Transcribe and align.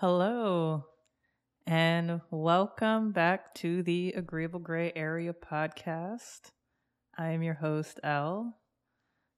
Hello, 0.00 0.86
and 1.66 2.22
welcome 2.30 3.12
back 3.12 3.52
to 3.56 3.82
the 3.82 4.14
Agreeable 4.16 4.58
Gray 4.58 4.90
Area 4.96 5.34
podcast. 5.34 6.52
I 7.18 7.32
am 7.32 7.42
your 7.42 7.52
host, 7.52 8.00
Elle, 8.02 8.56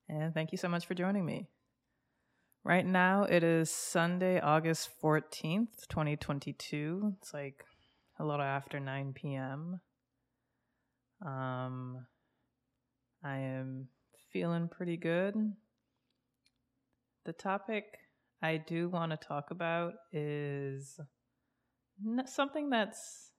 and 0.09 0.33
thank 0.33 0.53
you 0.53 0.59
so 0.59 0.69
much 0.69 0.87
for 0.87 0.95
joining 0.95 1.27
me. 1.27 1.49
Right 2.63 2.87
now, 2.87 3.25
it 3.25 3.43
is 3.43 3.73
Sunday, 3.73 4.39
August 4.39 4.91
14th, 5.03 5.89
2022. 5.89 7.15
It's 7.21 7.35
like 7.35 7.65
a 8.21 8.25
little 8.25 8.47
after 8.47 8.79
9 8.79 9.15
p.m. 9.15 9.81
Um, 11.27 12.07
I 13.25 13.37
am 13.39 13.89
feeling 14.33 14.69
pretty 14.69 14.97
good. 14.97 15.35
The 17.25 17.33
topic 17.33 17.99
I 18.43 18.57
do 18.57 18.89
want 18.89 19.13
to 19.13 19.17
talk 19.17 19.51
about 19.51 19.95
is 20.13 20.99
something 22.27 22.71
that's 22.71 23.31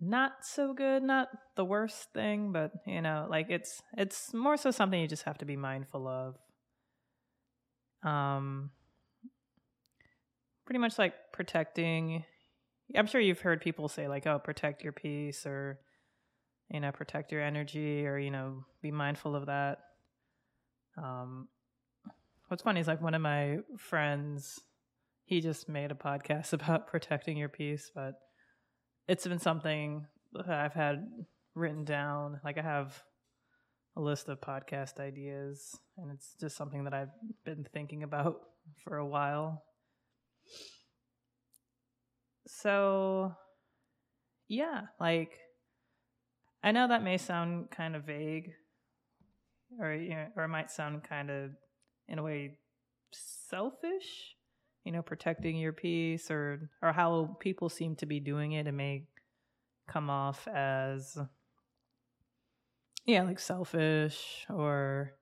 not 0.00 0.32
so 0.42 0.74
good, 0.74 1.02
not 1.02 1.28
the 1.56 1.64
worst 1.64 2.12
thing, 2.12 2.52
but 2.52 2.72
you 2.86 3.02
know, 3.02 3.26
like 3.28 3.46
it's 3.50 3.82
it's 3.96 4.32
more 4.32 4.56
so 4.56 4.70
something 4.70 5.00
you 5.00 5.08
just 5.08 5.24
have 5.24 5.38
to 5.38 5.44
be 5.44 5.56
mindful 5.56 6.06
of. 6.06 6.36
Um 8.02 8.70
pretty 10.64 10.78
much 10.78 10.98
like 10.98 11.14
protecting 11.32 12.24
I'm 12.96 13.06
sure 13.06 13.20
you've 13.20 13.40
heard 13.40 13.60
people 13.60 13.88
say 13.88 14.08
like, 14.08 14.26
"Oh, 14.26 14.38
protect 14.38 14.82
your 14.82 14.92
peace," 14.92 15.46
or 15.46 15.80
you 16.70 16.80
know, 16.80 16.92
protect 16.92 17.32
your 17.32 17.42
energy, 17.42 18.06
or 18.06 18.18
you 18.18 18.30
know, 18.30 18.64
be 18.82 18.90
mindful 18.90 19.36
of 19.36 19.46
that. 19.46 19.78
Um, 20.96 21.48
what's 22.50 22.64
funny 22.64 22.80
is 22.80 22.88
like 22.88 23.00
one 23.00 23.14
of 23.14 23.22
my 23.22 23.58
friends, 23.78 24.58
he 25.24 25.40
just 25.40 25.68
made 25.68 25.92
a 25.92 25.94
podcast 25.94 26.52
about 26.52 26.88
protecting 26.88 27.36
your 27.36 27.48
peace, 27.48 27.92
but 27.94 28.14
it's 29.06 29.24
been 29.24 29.38
something 29.38 30.04
I've 30.48 30.74
had 30.74 31.06
written 31.54 31.84
down. 31.84 32.40
Like 32.44 32.58
I 32.58 32.62
have 32.62 33.00
a 33.96 34.00
list 34.00 34.28
of 34.28 34.40
podcast 34.40 34.98
ideas, 34.98 35.78
and 35.96 36.10
it's 36.10 36.34
just 36.40 36.56
something 36.56 36.84
that 36.84 36.92
I've 36.92 37.12
been 37.44 37.64
thinking 37.72 38.02
about 38.02 38.40
for 38.84 38.96
a 38.96 39.06
while. 39.06 39.62
So, 42.48 43.32
yeah, 44.48 44.82
like 44.98 45.38
I 46.64 46.72
know 46.72 46.88
that 46.88 47.04
may 47.04 47.16
sound 47.16 47.70
kind 47.70 47.94
of 47.94 48.02
vague, 48.02 48.50
or 49.78 49.94
you 49.94 50.10
know, 50.10 50.26
or 50.36 50.42
it 50.42 50.48
might 50.48 50.72
sound 50.72 51.04
kind 51.04 51.30
of, 51.30 51.50
in 52.10 52.18
a 52.18 52.22
way, 52.22 52.58
selfish. 53.12 54.36
You 54.84 54.92
know, 54.92 55.02
protecting 55.02 55.56
your 55.56 55.74
peace, 55.74 56.30
or 56.30 56.70
or 56.82 56.92
how 56.92 57.36
people 57.38 57.68
seem 57.68 57.96
to 57.96 58.06
be 58.06 58.18
doing 58.18 58.52
it, 58.52 58.66
it 58.66 58.72
may 58.72 59.04
come 59.86 60.08
off 60.08 60.48
as, 60.48 61.18
yeah, 63.04 63.22
like 63.22 63.38
selfish 63.38 64.46
or 64.48 65.12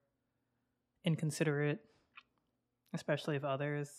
inconsiderate, 1.05 1.81
especially 2.95 3.35
of 3.35 3.45
others. 3.45 3.91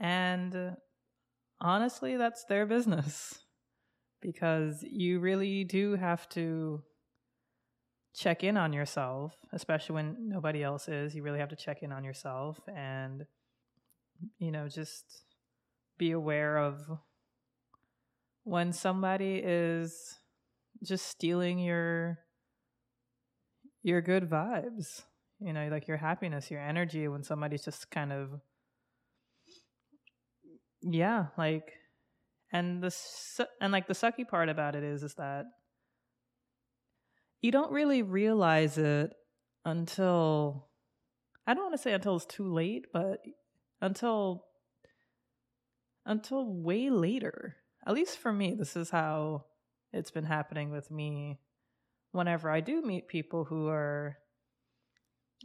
And 0.00 0.76
honestly, 1.60 2.16
that's 2.16 2.44
their 2.44 2.64
business 2.64 3.40
because 4.22 4.82
you 4.90 5.20
really 5.20 5.64
do 5.64 5.96
have 5.96 6.26
to 6.30 6.82
check 8.14 8.44
in 8.44 8.56
on 8.56 8.72
yourself, 8.72 9.36
especially 9.52 9.94
when 9.94 10.28
nobody 10.28 10.62
else 10.62 10.88
is. 10.88 11.14
You 11.14 11.22
really 11.22 11.38
have 11.38 11.48
to 11.50 11.56
check 11.56 11.82
in 11.82 11.92
on 11.92 12.04
yourself 12.04 12.60
and, 12.68 13.24
you 14.38 14.50
know, 14.50 14.68
just 14.68 15.24
be 15.98 16.12
aware 16.12 16.58
of 16.58 16.80
when 18.44 18.72
somebody 18.72 19.40
is 19.42 20.18
just 20.82 21.06
stealing 21.06 21.58
your 21.58 22.18
your 23.82 24.02
good 24.02 24.28
vibes 24.28 25.02
you 25.40 25.52
know 25.52 25.68
like 25.70 25.86
your 25.86 25.96
happiness 25.96 26.50
your 26.50 26.60
energy 26.60 27.06
when 27.06 27.22
somebody's 27.22 27.64
just 27.64 27.90
kind 27.90 28.12
of 28.12 28.40
yeah, 30.84 31.26
like, 31.38 31.72
and 32.52 32.82
the 32.82 32.94
and 33.60 33.72
like 33.72 33.88
the 33.88 33.94
sucky 33.94 34.28
part 34.28 34.48
about 34.48 34.74
it 34.76 34.84
is, 34.84 35.02
is 35.02 35.14
that 35.14 35.46
you 37.44 37.50
don't 37.50 37.72
really 37.72 38.00
realize 38.00 38.78
it 38.78 39.12
until 39.66 40.66
I 41.46 41.52
don't 41.52 41.64
want 41.64 41.74
to 41.74 41.82
say 41.82 41.92
until 41.92 42.16
it's 42.16 42.24
too 42.24 42.50
late, 42.50 42.86
but 42.90 43.20
until 43.82 44.46
until 46.06 46.46
way 46.46 46.88
later. 46.88 47.56
At 47.86 47.92
least 47.92 48.16
for 48.16 48.32
me, 48.32 48.54
this 48.54 48.76
is 48.76 48.88
how 48.88 49.44
it's 49.92 50.10
been 50.10 50.24
happening 50.24 50.70
with 50.70 50.90
me 50.90 51.38
whenever 52.12 52.48
I 52.48 52.62
do 52.62 52.80
meet 52.80 53.08
people 53.08 53.44
who 53.44 53.68
are 53.68 54.16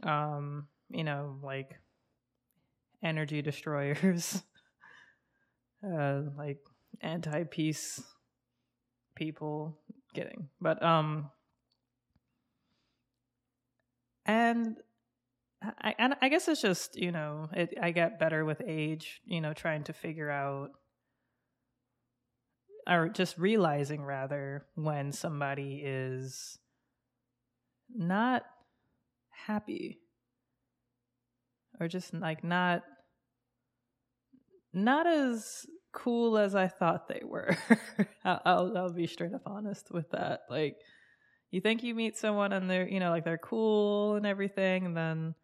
um, 0.02 0.68
you 0.88 1.04
know, 1.04 1.36
like 1.42 1.78
energy 3.02 3.42
destroyers 3.42 4.42
uh, 5.86 6.22
like 6.38 6.60
anti 7.02 7.44
peace 7.44 8.02
people. 9.14 9.76
getting. 10.14 10.48
but 10.62 10.82
um, 10.82 11.28
and 14.30 14.76
I 15.82 15.94
and 15.98 16.14
I 16.22 16.28
guess 16.28 16.46
it's 16.48 16.62
just 16.62 16.96
you 16.96 17.10
know 17.10 17.48
it, 17.52 17.74
I 17.82 17.90
get 17.90 18.20
better 18.20 18.44
with 18.44 18.62
age. 18.66 19.20
You 19.24 19.40
know, 19.40 19.52
trying 19.52 19.84
to 19.84 19.92
figure 19.92 20.30
out 20.30 20.70
or 22.88 23.08
just 23.08 23.38
realizing 23.38 24.02
rather 24.02 24.66
when 24.74 25.12
somebody 25.12 25.82
is 25.84 26.58
not 27.94 28.44
happy 29.30 29.98
or 31.80 31.88
just 31.88 32.14
like 32.14 32.44
not 32.44 32.82
not 34.72 35.06
as 35.06 35.66
cool 35.92 36.38
as 36.38 36.54
I 36.54 36.68
thought 36.68 37.08
they 37.08 37.22
were. 37.24 37.56
I'll, 38.24 38.76
I'll 38.76 38.92
be 38.92 39.08
straight 39.08 39.34
up 39.34 39.42
honest 39.46 39.90
with 39.90 40.10
that. 40.10 40.42
Like, 40.48 40.76
you 41.50 41.60
think 41.60 41.82
you 41.82 41.94
meet 41.94 42.16
someone 42.16 42.52
and 42.52 42.70
they're, 42.70 42.88
you 42.88 43.00
know, 43.00 43.10
like 43.10 43.24
they're 43.24 43.38
cool 43.38 44.16
and 44.16 44.26
everything, 44.26 44.86
and 44.86 44.96
then 44.96 45.34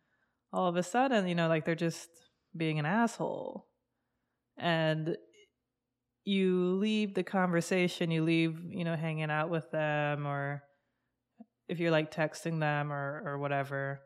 all 0.53 0.69
of 0.69 0.77
a 0.77 0.83
sudden, 0.83 1.27
you 1.27 1.35
know, 1.35 1.49
like 1.49 1.65
they're 1.65 1.75
just 1.75 2.09
being 2.57 2.79
an 2.79 2.87
asshole. 2.87 3.67
And 4.57 5.17
you 6.25 6.77
leave 6.77 7.15
the 7.15 7.23
conversation, 7.23 8.11
you 8.11 8.25
leave, 8.25 8.59
you 8.69 8.85
know, 8.85 8.97
hanging 8.97 9.31
out 9.31 9.51
with 9.51 9.71
them, 9.71 10.27
or 10.27 10.63
if 11.69 11.79
you're 11.79 11.91
like 11.91 12.15
texting 12.15 12.61
them 12.61 12.93
or, 12.93 13.23
or 13.25 13.39
whatever, 13.39 14.01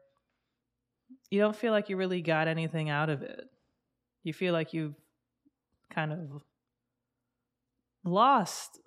you 1.31 1.41
don't 1.41 1.57
feel 1.57 1.73
like 1.73 1.89
you 1.89 1.97
really 1.97 2.23
got 2.23 2.49
anything 2.49 2.91
out 2.91 3.11
of 3.11 3.23
it. 3.23 3.45
You 4.23 4.33
feel 4.33 4.53
like 4.53 4.75
you've 4.75 4.95
kind 5.91 6.13
of 6.13 6.43
lost 8.05 8.79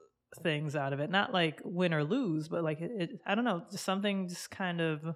things 0.42 0.76
out 0.76 0.94
of 0.94 1.00
it. 1.00 1.10
Not 1.10 1.34
like 1.34 1.62
win 1.64 1.94
or 1.94 2.04
lose, 2.04 2.48
but 2.48 2.64
like 2.64 2.82
it, 2.82 2.92
it, 2.98 3.10
I 3.26 3.36
don't 3.36 3.46
know, 3.46 3.64
just 3.72 3.84
something 3.84 4.28
just 4.28 4.50
kind 4.52 4.82
of 4.82 5.16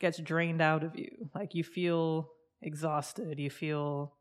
gets 0.00 0.18
drained 0.18 0.60
out 0.60 0.84
of 0.84 0.96
you. 0.96 1.30
Like 1.34 1.54
you 1.54 1.64
feel 1.64 2.30
exhausted, 2.60 3.38
you 3.38 3.50
feel 3.50 4.14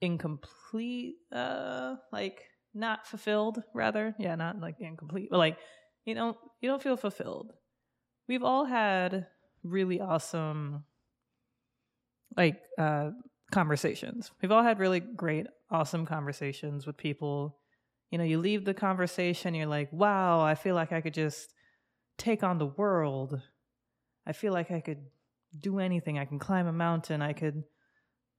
incomplete, 0.00 1.16
uh, 1.32 1.96
like 2.12 2.42
not 2.74 3.06
fulfilled, 3.06 3.62
rather. 3.74 4.14
Yeah, 4.18 4.34
not 4.34 4.60
like 4.60 4.76
incomplete, 4.80 5.28
but 5.30 5.38
like 5.38 5.58
you 6.04 6.14
don't 6.14 6.36
you 6.60 6.68
don't 6.68 6.82
feel 6.82 6.96
fulfilled. 6.96 7.52
We've 8.28 8.44
all 8.44 8.64
had 8.64 9.26
really 9.62 10.00
awesome 10.00 10.84
like 12.36 12.60
uh 12.78 13.10
conversations. 13.50 14.30
We've 14.40 14.52
all 14.52 14.62
had 14.62 14.78
really 14.78 15.00
great, 15.00 15.46
awesome 15.70 16.06
conversations 16.06 16.86
with 16.86 16.96
people. 16.96 17.59
You 18.10 18.18
know, 18.18 18.24
you 18.24 18.38
leave 18.38 18.64
the 18.64 18.74
conversation, 18.74 19.54
you're 19.54 19.66
like, 19.66 19.92
wow, 19.92 20.40
I 20.40 20.54
feel 20.54 20.74
like 20.74 20.92
I 20.92 21.00
could 21.00 21.14
just 21.14 21.52
take 22.18 22.42
on 22.42 22.58
the 22.58 22.66
world. 22.66 23.40
I 24.26 24.32
feel 24.32 24.52
like 24.52 24.70
I 24.70 24.80
could 24.80 25.04
do 25.58 25.78
anything. 25.78 26.18
I 26.18 26.24
can 26.24 26.38
climb 26.38 26.66
a 26.66 26.72
mountain. 26.72 27.22
I 27.22 27.32
could, 27.32 27.62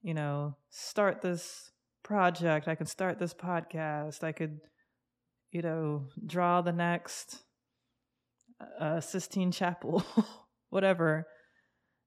you 0.02 0.14
know, 0.14 0.58
start 0.70 1.22
this 1.22 1.72
project. 2.04 2.68
I 2.68 2.76
could 2.76 2.90
start 2.90 3.18
this 3.18 3.34
podcast. 3.34 4.24
I 4.24 4.34
could, 4.34 4.60
you 5.52 5.62
know, 5.62 6.08
draw 6.26 6.62
the 6.62 6.74
next 6.74 7.44
uh, 8.80 9.00
Sistine 9.00 9.52
Chapel, 9.52 10.04
whatever. 10.70 11.28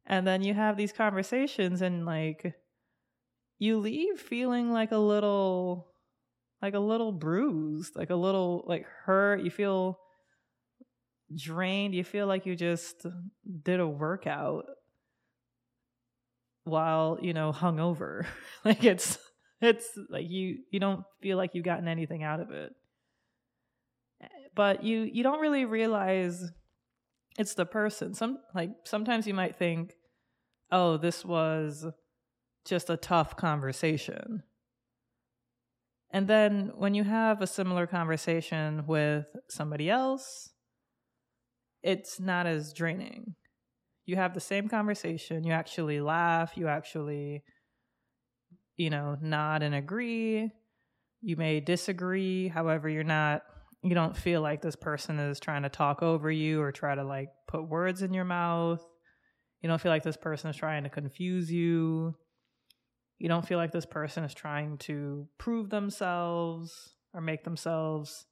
And 0.07 0.27
then 0.27 0.43
you 0.43 0.55
have 0.55 0.77
these 0.77 0.93
conversations 0.93 1.81
and 1.81 2.05
like 2.05 2.55
you 3.59 3.79
leave 3.79 4.19
feeling 4.19 4.71
like 4.71 4.93
a 4.93 4.99
little 4.99 5.94
like 6.63 6.75
a 6.75 6.79
little 6.79 7.13
bruised, 7.13 7.97
like 7.97 8.11
a 8.11 8.17
little 8.17 8.65
like 8.67 8.87
hurt. 9.05 9.43
You 9.43 9.51
feel 9.51 9.99
drained. 11.35 11.95
You 11.95 12.05
feel 12.05 12.27
like 12.27 12.47
you 12.47 12.57
just 12.57 13.07
did 13.63 13.81
a 13.81 13.89
workout 13.89 14.65
while 16.65 17.19
you 17.21 17.33
know 17.33 17.53
hungover 17.53 18.27
like 18.65 18.85
it's 18.85 19.19
it's 19.61 19.99
like 20.09 20.29
you 20.29 20.59
you 20.71 20.81
don't 20.81 21.05
feel 21.21 21.37
like 21.37 21.51
you've 21.55 21.65
gotten 21.65 21.89
anything 21.89 22.23
out 22.23 22.41
of 22.41 22.51
it 22.51 22.73
eh, 24.23 24.27
but 24.55 24.83
you 24.83 25.03
you 25.03 25.23
don't 25.23 25.41
really 25.41 25.65
realize 25.65 26.43
it's 27.39 27.55
the 27.55 27.67
person 27.67 28.15
some 28.15 28.39
like 28.55 28.71
sometimes 28.85 29.27
you 29.27 29.35
might 29.35 29.57
think 29.57 29.95
oh 30.73 30.97
this 30.97 31.25
was 31.25 31.87
just 32.65 32.89
a 32.89 32.97
tough 32.97 33.37
conversation 33.37 34.43
and 36.15 36.29
then 36.29 36.71
when 36.77 36.95
you 36.95 37.03
have 37.03 37.43
a 37.43 37.47
similar 37.47 37.89
conversation 37.89 38.87
with 38.87 39.27
somebody 39.51 39.91
else 39.91 40.51
it's 41.83 42.19
not 42.19 42.47
as 42.47 42.73
draining. 42.73 43.35
You 44.07 44.17
have 44.17 44.33
the 44.33 44.41
same 44.41 44.69
conversation 44.69 45.45
you 45.45 45.53
actually 45.53 46.01
laugh 46.01 46.53
you 46.57 46.69
actually 46.69 47.43
you 48.77 48.91
know 48.91 49.19
nod 49.21 49.63
and 49.63 49.75
agree. 49.75 50.51
You 51.21 51.37
may 51.37 51.61
disagree 51.61 52.49
however 52.49 52.89
you're 52.89 53.05
not 53.05 53.43
you 53.83 53.95
don't 53.95 54.17
feel 54.17 54.41
like 54.41 54.63
this 54.63 54.77
person 54.77 55.19
is 55.19 55.41
trying 55.41 55.65
to 55.65 55.69
talk 55.69 56.03
over 56.03 56.31
you 56.31 56.63
or 56.63 56.73
try 56.73 56.95
to 56.95 57.05
like 57.05 57.29
put 57.49 57.69
words 57.69 58.03
in 58.03 58.15
your 58.15 58.25
mouth. 58.25 58.83
You 59.61 59.69
don't 59.69 59.81
feel 59.81 59.93
like 59.93 60.05
this 60.05 60.17
person 60.17 60.49
is 60.49 60.57
trying 60.57 60.85
to 60.85 60.91
confuse 60.91 61.51
you 61.51 62.15
you 63.25 63.29
don't 63.29 63.49
feel 63.49 63.57
like 63.57 63.73
this 63.73 63.87
person 63.87 64.23
is 64.23 64.35
trying 64.35 64.77
to 64.77 65.27
prove 65.39 65.71
themselves 65.71 66.91
or 67.15 67.23
make 67.23 67.43
themselves 67.43 68.27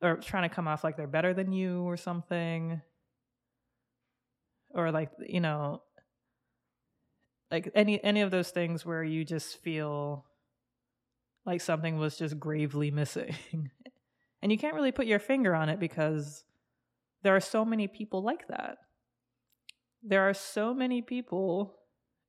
or 0.00 0.16
trying 0.16 0.48
to 0.48 0.54
come 0.54 0.66
off 0.66 0.82
like 0.82 0.96
they're 0.96 1.06
better 1.06 1.34
than 1.34 1.52
you 1.52 1.82
or 1.82 1.98
something. 1.98 2.80
Or 4.70 4.90
like 4.90 5.10
you 5.28 5.40
know 5.40 5.82
like 7.50 7.70
any 7.74 8.02
any 8.02 8.22
of 8.22 8.30
those 8.30 8.48
things 8.48 8.86
where 8.86 9.04
you 9.04 9.26
just 9.26 9.58
feel 9.58 10.24
like 11.44 11.60
something 11.60 11.98
was 11.98 12.16
just 12.16 12.40
gravely 12.40 12.90
missing. 13.02 13.34
And 14.40 14.50
you 14.50 14.56
can't 14.56 14.74
really 14.74 14.90
put 14.90 15.06
your 15.06 15.18
finger 15.18 15.54
on 15.54 15.68
it 15.68 15.78
because 15.78 16.44
there 17.22 17.36
are 17.36 17.40
so 17.40 17.62
many 17.62 17.88
people 17.88 18.22
like 18.22 18.48
that. 18.48 18.78
There 20.02 20.26
are 20.26 20.32
so 20.32 20.72
many 20.72 21.02
people 21.02 21.75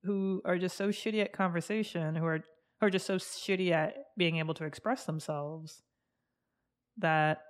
who 0.07 0.41
are 0.45 0.57
just 0.57 0.77
so 0.77 0.89
shitty 0.89 1.21
at 1.21 1.33
conversation 1.33 2.15
who 2.15 2.25
are 2.25 2.39
who 2.79 2.87
are 2.87 2.89
just 2.89 3.05
so 3.05 3.17
shitty 3.17 3.71
at 3.71 3.93
being 4.17 4.37
able 4.37 4.53
to 4.53 4.65
express 4.65 5.05
themselves 5.05 5.83
that 6.97 7.43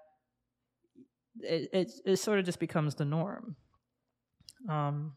it, 1.39 1.69
it, 1.71 1.91
it 2.05 2.15
sort 2.17 2.39
of 2.39 2.45
just 2.45 2.59
becomes 2.59 2.95
the 2.95 3.05
norm 3.05 3.55
um, 4.69 5.13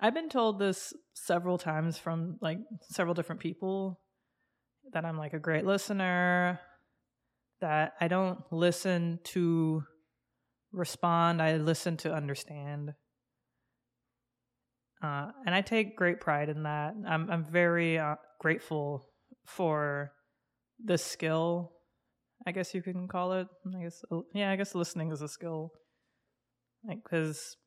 I've 0.00 0.14
been 0.14 0.28
told 0.28 0.58
this 0.58 0.92
several 1.14 1.58
times 1.58 1.96
from 1.96 2.36
like 2.40 2.58
several 2.82 3.14
different 3.14 3.40
people 3.40 4.00
that 4.92 5.04
I'm 5.04 5.16
like 5.16 5.32
a 5.32 5.38
great 5.38 5.64
listener, 5.64 6.60
that 7.60 7.94
I 8.00 8.08
don't 8.08 8.40
listen 8.50 9.20
to 9.24 9.84
respond, 10.72 11.40
I 11.40 11.56
listen 11.56 11.96
to 11.98 12.12
understand. 12.12 12.94
Uh, 15.04 15.30
and 15.44 15.54
I 15.54 15.60
take 15.60 15.96
great 15.96 16.18
pride 16.18 16.48
in 16.48 16.62
that. 16.62 16.94
I'm 17.06 17.30
I'm 17.30 17.44
very 17.44 17.98
uh, 17.98 18.14
grateful 18.40 19.10
for 19.44 20.12
the 20.82 20.96
skill. 20.96 21.72
I 22.46 22.52
guess 22.52 22.74
you 22.74 22.80
can 22.80 23.06
call 23.06 23.34
it. 23.34 23.46
I 23.76 23.82
guess 23.82 24.02
yeah. 24.32 24.50
I 24.50 24.56
guess 24.56 24.74
listening 24.74 25.12
is 25.12 25.20
a 25.20 25.28
skill. 25.28 25.72
Like 26.88 27.02
because 27.04 27.58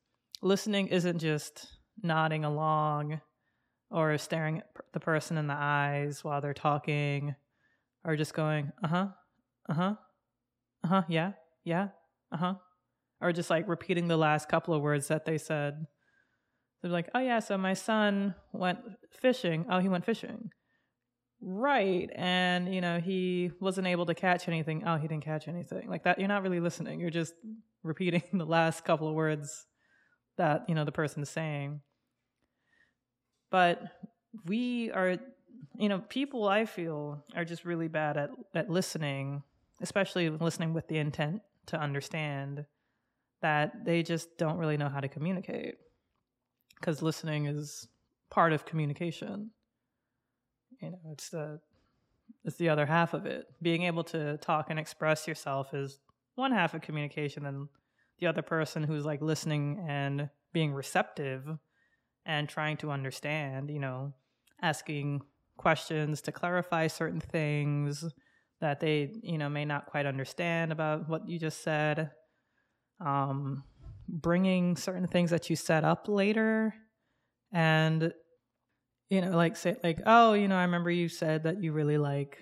listening 0.42 0.88
isn't 0.88 1.20
just 1.20 1.68
nodding 2.02 2.44
along 2.44 3.20
or 3.92 4.18
staring 4.18 4.58
at 4.58 4.64
the 4.92 5.00
person 5.00 5.38
in 5.38 5.46
the 5.46 5.54
eyes 5.54 6.24
while 6.24 6.40
they're 6.40 6.54
talking 6.54 7.36
or 8.04 8.16
just 8.16 8.34
going, 8.34 8.72
uh 8.82 8.88
huh, 8.88 9.06
uh 9.68 9.74
huh, 9.74 9.94
uh 10.82 10.88
huh, 10.88 11.02
yeah, 11.08 11.32
yeah, 11.64 11.88
uh 12.32 12.36
huh. 12.36 12.54
Or 13.20 13.32
just 13.32 13.50
like 13.50 13.68
repeating 13.68 14.08
the 14.08 14.16
last 14.16 14.48
couple 14.48 14.74
of 14.74 14.82
words 14.82 15.06
that 15.06 15.24
they 15.24 15.38
said. 15.38 15.86
They're 16.80 16.90
like, 16.90 17.08
oh 17.14 17.20
yeah, 17.20 17.40
so 17.40 17.58
my 17.58 17.74
son 17.74 18.34
went 18.52 18.78
fishing. 19.10 19.66
Oh, 19.70 19.78
he 19.78 19.88
went 19.88 20.04
fishing. 20.04 20.50
Right. 21.40 22.10
And, 22.14 22.74
you 22.74 22.80
know, 22.80 23.00
he 23.00 23.52
wasn't 23.60 23.86
able 23.86 24.06
to 24.06 24.14
catch 24.14 24.48
anything. 24.48 24.84
Oh, 24.86 24.96
he 24.96 25.08
didn't 25.08 25.24
catch 25.24 25.48
anything. 25.48 25.88
Like 25.88 26.04
that. 26.04 26.18
You're 26.18 26.28
not 26.28 26.42
really 26.42 26.60
listening. 26.60 27.00
You're 27.00 27.10
just 27.10 27.34
repeating 27.82 28.22
the 28.32 28.46
last 28.46 28.84
couple 28.84 29.08
of 29.08 29.14
words 29.14 29.66
that 30.36 30.64
you 30.68 30.74
know 30.74 30.84
the 30.84 30.92
person 30.92 31.22
is 31.22 31.28
saying 31.28 31.80
but 33.50 33.82
we 34.46 34.90
are 34.92 35.18
you 35.76 35.88
know 35.88 35.98
people 36.08 36.48
i 36.48 36.64
feel 36.64 37.22
are 37.36 37.44
just 37.44 37.64
really 37.64 37.88
bad 37.88 38.16
at 38.16 38.30
at 38.54 38.70
listening 38.70 39.42
especially 39.82 40.30
listening 40.30 40.72
with 40.72 40.86
the 40.88 40.96
intent 40.96 41.42
to 41.66 41.78
understand 41.78 42.64
that 43.42 43.84
they 43.84 44.02
just 44.02 44.36
don't 44.38 44.58
really 44.58 44.76
know 44.76 44.88
how 44.88 45.00
to 45.00 45.08
communicate 45.08 45.74
because 46.80 47.02
listening 47.02 47.46
is 47.46 47.88
part 48.30 48.52
of 48.52 48.64
communication 48.66 49.50
you 50.80 50.90
know 50.90 50.98
it's 51.12 51.30
the 51.30 51.60
it's 52.44 52.56
the 52.56 52.68
other 52.68 52.86
half 52.86 53.14
of 53.14 53.26
it 53.26 53.46
being 53.62 53.82
able 53.82 54.04
to 54.04 54.36
talk 54.38 54.66
and 54.70 54.78
express 54.78 55.26
yourself 55.26 55.74
is 55.74 55.98
one 56.34 56.52
half 56.52 56.72
of 56.72 56.80
communication 56.80 57.46
and 57.46 57.68
the 58.20 58.26
other 58.26 58.42
person 58.42 58.82
who's 58.82 59.04
like 59.04 59.20
listening 59.20 59.84
and 59.88 60.28
being 60.52 60.72
receptive 60.72 61.46
and 62.26 62.48
trying 62.48 62.76
to 62.76 62.90
understand, 62.90 63.70
you 63.70 63.78
know, 63.78 64.12
asking 64.62 65.22
questions 65.56 66.20
to 66.22 66.32
clarify 66.32 66.86
certain 66.86 67.20
things 67.20 68.04
that 68.60 68.80
they, 68.80 69.12
you 69.22 69.38
know, 69.38 69.48
may 69.48 69.64
not 69.64 69.86
quite 69.86 70.06
understand 70.06 70.72
about 70.72 71.08
what 71.08 71.28
you 71.28 71.38
just 71.38 71.62
said. 71.62 72.10
Um, 73.00 73.64
bringing 74.08 74.76
certain 74.76 75.06
things 75.06 75.30
that 75.30 75.50
you 75.50 75.56
set 75.56 75.84
up 75.84 76.08
later 76.08 76.74
and 77.52 78.12
you 79.10 79.20
know 79.20 79.36
like 79.36 79.56
say 79.56 79.76
like 79.84 80.00
oh 80.06 80.32
you 80.32 80.48
know 80.48 80.56
i 80.56 80.62
remember 80.62 80.90
you 80.90 81.08
said 81.08 81.44
that 81.44 81.62
you 81.62 81.72
really 81.72 81.98
like 81.98 82.38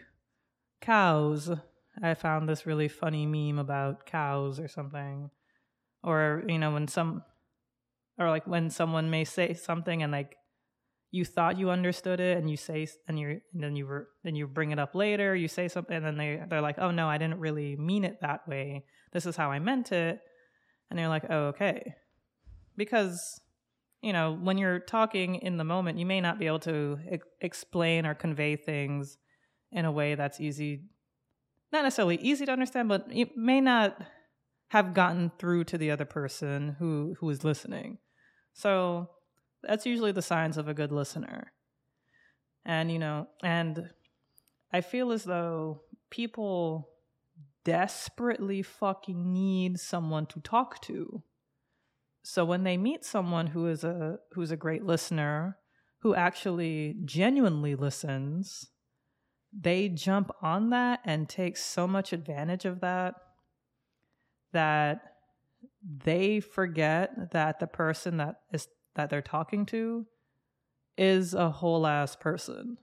cows. 0.81 1.51
I 2.03 2.15
found 2.15 2.49
this 2.49 2.67
really 2.67 2.89
funny 2.89 3.27
meme 3.27 3.59
about 3.59 4.07
cows 4.07 4.61
or 4.61 4.69
something. 4.69 5.31
Or 6.03 6.45
you 6.47 6.59
know 6.59 6.73
when 6.73 6.89
some 6.89 7.23
or 8.19 8.31
like 8.31 8.47
when 8.47 8.71
someone 8.71 9.11
may 9.11 9.25
say 9.25 9.55
something 9.55 10.03
and 10.03 10.12
like 10.12 10.37
you 11.11 11.25
thought 11.25 11.59
you 11.59 11.71
understood 11.71 12.21
it 12.21 12.39
and 12.39 12.51
you 12.51 12.57
say 12.57 12.87
and 13.09 13.19
you 13.19 13.41
and 13.53 13.62
then 13.62 13.77
you 13.77 13.87
were 13.87 14.09
then 14.23 14.37
you 14.37 14.47
bring 14.47 14.71
it 14.71 14.79
up 14.79 14.95
later 14.95 15.35
you 15.35 15.49
say 15.49 15.69
something 15.69 15.97
and 15.97 16.05
then 16.05 16.17
they 16.17 16.40
they're 16.49 16.61
like 16.61 16.79
oh 16.79 16.90
no 16.90 17.09
i 17.09 17.19
didn't 17.19 17.40
really 17.40 17.76
mean 17.76 18.05
it 18.05 18.21
that 18.21 18.47
way. 18.47 18.85
This 19.12 19.26
is 19.26 19.37
how 19.37 19.50
i 19.50 19.59
meant 19.59 19.90
it 19.90 20.21
and 20.90 20.99
they're 20.99 21.09
like 21.09 21.25
oh 21.31 21.47
okay 21.47 21.95
because 22.76 23.40
you 24.02 24.12
know 24.12 24.33
when 24.40 24.59
you're 24.59 24.78
talking 24.78 25.37
in 25.37 25.57
the 25.57 25.64
moment 25.64 25.99
you 25.99 26.07
may 26.07 26.21
not 26.21 26.38
be 26.38 26.47
able 26.47 26.61
to 26.61 26.99
e- 27.12 27.19
explain 27.40 28.07
or 28.07 28.14
convey 28.14 28.57
things 28.57 29.19
in 29.73 29.85
a 29.85 29.93
way 29.93 30.14
that's 30.14 30.40
easy 30.40 30.83
not 31.73 31.83
necessarily 31.83 32.16
easy 32.16 32.47
to 32.47 32.52
understand 32.52 32.88
but 32.88 33.07
it 33.11 33.37
may 33.37 33.61
not 33.61 34.00
have 34.69 34.95
gotten 34.95 35.31
through 35.38 35.64
to 35.64 35.78
the 35.78 35.90
other 35.90 36.05
person 36.05 36.76
who 36.78 37.14
who 37.21 37.28
is 37.31 37.45
listening 37.45 37.99
so 38.52 39.11
that's 39.62 39.87
usually 39.87 40.12
the 40.12 40.23
signs 40.23 40.57
of 40.57 40.69
a 40.69 40.75
good 40.75 40.93
listener. 40.93 41.52
And, 42.64 42.90
you 42.90 42.99
know, 42.99 43.28
and 43.43 43.90
I 44.73 44.81
feel 44.81 45.12
as 45.12 45.25
though 45.25 45.83
people 46.11 46.88
desperately 47.66 48.62
fucking 48.62 49.32
need 49.32 49.80
someone 49.80 50.25
to 50.26 50.38
talk 50.38 50.80
to. 50.82 51.25
So 52.23 52.44
when 52.44 52.62
they 52.62 52.76
meet 52.76 53.04
someone 53.04 53.49
who 53.49 53.66
is 53.66 53.82
a 53.82 54.18
who's 54.32 54.52
a 54.52 54.56
great 54.56 54.85
listener, 54.85 55.58
who 56.02 56.14
actually 56.14 56.94
genuinely 57.04 57.75
listens, 57.75 58.70
they 59.52 59.88
jump 59.88 60.30
on 60.40 60.70
that 60.70 61.00
and 61.04 61.28
take 61.28 61.56
so 61.56 61.88
much 61.88 62.12
advantage 62.12 62.64
of 62.64 62.80
that 62.82 63.14
that 64.52 65.00
they 65.82 66.38
forget 66.38 67.32
that 67.32 67.58
the 67.58 67.66
person 67.66 68.18
that 68.18 68.37
is 68.52 68.68
that 68.94 69.11
they're 69.11 69.23
talking 69.23 69.66
to 69.66 70.06
is 70.96 71.35
a 71.35 71.50
whole 71.50 71.85
ass 71.85 72.14
person 72.14 72.78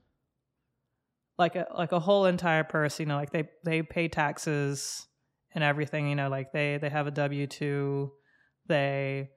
like 1.38 1.56
a 1.56 1.66
like 1.76 1.92
a 1.92 2.00
whole 2.00 2.26
entire 2.26 2.64
person 2.64 3.04
you 3.04 3.08
know 3.08 3.16
like 3.16 3.32
they 3.32 3.48
they 3.64 3.82
pay 3.82 4.08
taxes 4.08 5.06
and 5.54 5.64
everything 5.64 6.08
you 6.08 6.14
know 6.14 6.28
like 6.28 6.52
they 6.52 6.78
they 6.78 6.88
have 6.88 7.06
a 7.06 7.12
w2 7.12 8.10
they 8.66 9.28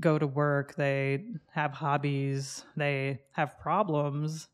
go 0.00 0.18
to 0.18 0.26
work 0.26 0.74
they 0.76 1.24
have 1.52 1.72
hobbies 1.72 2.64
they 2.76 3.20
have 3.32 3.58
problems 3.58 4.48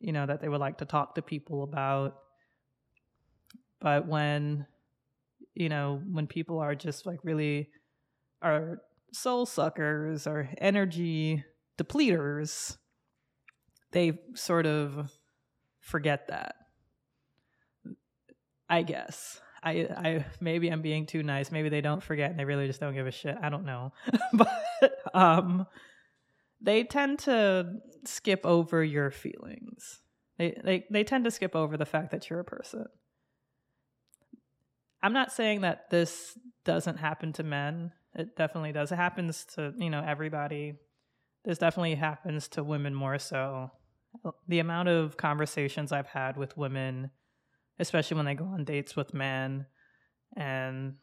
you 0.00 0.12
know 0.12 0.26
that 0.26 0.40
they 0.40 0.48
would 0.48 0.60
like 0.60 0.78
to 0.78 0.84
talk 0.84 1.14
to 1.14 1.22
people 1.22 1.62
about. 1.62 2.16
But 3.80 4.06
when 4.06 4.66
you 5.54 5.68
know, 5.68 6.02
when 6.10 6.26
people 6.26 6.58
are 6.58 6.74
just 6.74 7.06
like 7.06 7.20
really 7.22 7.70
are 8.42 8.78
soul 9.12 9.46
suckers 9.46 10.26
or 10.26 10.50
energy 10.58 11.44
depleters, 11.78 12.76
they 13.92 14.18
sort 14.34 14.66
of 14.66 15.10
forget 15.86 16.28
that. 16.28 16.56
I 18.68 18.82
guess. 18.82 19.40
I, 19.62 19.70
I 19.70 20.24
maybe 20.40 20.68
I'm 20.68 20.82
being 20.82 21.06
too 21.06 21.22
nice. 21.22 21.50
Maybe 21.50 21.68
they 21.68 21.80
don't 21.80 22.02
forget 22.02 22.30
and 22.30 22.38
they 22.38 22.44
really 22.44 22.66
just 22.66 22.80
don't 22.80 22.94
give 22.94 23.06
a 23.06 23.12
shit. 23.12 23.36
I 23.40 23.48
don't 23.48 23.64
know. 23.64 23.92
but 24.32 24.50
um 25.14 25.66
they 26.60 26.84
tend 26.84 27.20
to 27.20 27.76
skip 28.04 28.44
over 28.44 28.82
your 28.82 29.10
feelings. 29.10 30.00
They, 30.38 30.60
they 30.62 30.84
they 30.90 31.04
tend 31.04 31.24
to 31.24 31.30
skip 31.30 31.54
over 31.54 31.76
the 31.76 31.86
fact 31.86 32.10
that 32.10 32.28
you're 32.28 32.40
a 32.40 32.44
person. 32.44 32.86
I'm 35.02 35.12
not 35.12 35.32
saying 35.32 35.60
that 35.60 35.88
this 35.90 36.36
doesn't 36.64 36.96
happen 36.96 37.32
to 37.34 37.44
men. 37.44 37.92
It 38.14 38.34
definitely 38.36 38.72
does. 38.72 38.90
It 38.90 38.96
happens 38.96 39.44
to, 39.54 39.72
you 39.78 39.90
know, 39.90 40.02
everybody. 40.04 40.74
This 41.44 41.58
definitely 41.58 41.94
happens 41.94 42.48
to 42.48 42.64
women 42.64 42.92
more 42.94 43.18
so. 43.18 43.70
The 44.48 44.58
amount 44.58 44.88
of 44.88 45.16
conversations 45.16 45.92
I've 45.92 46.06
had 46.06 46.36
with 46.36 46.56
women, 46.56 47.10
especially 47.78 48.16
when 48.16 48.26
they 48.26 48.34
go 48.34 48.44
on 48.44 48.64
dates 48.64 48.96
with 48.96 49.14
men, 49.14 49.66
and 50.36 50.94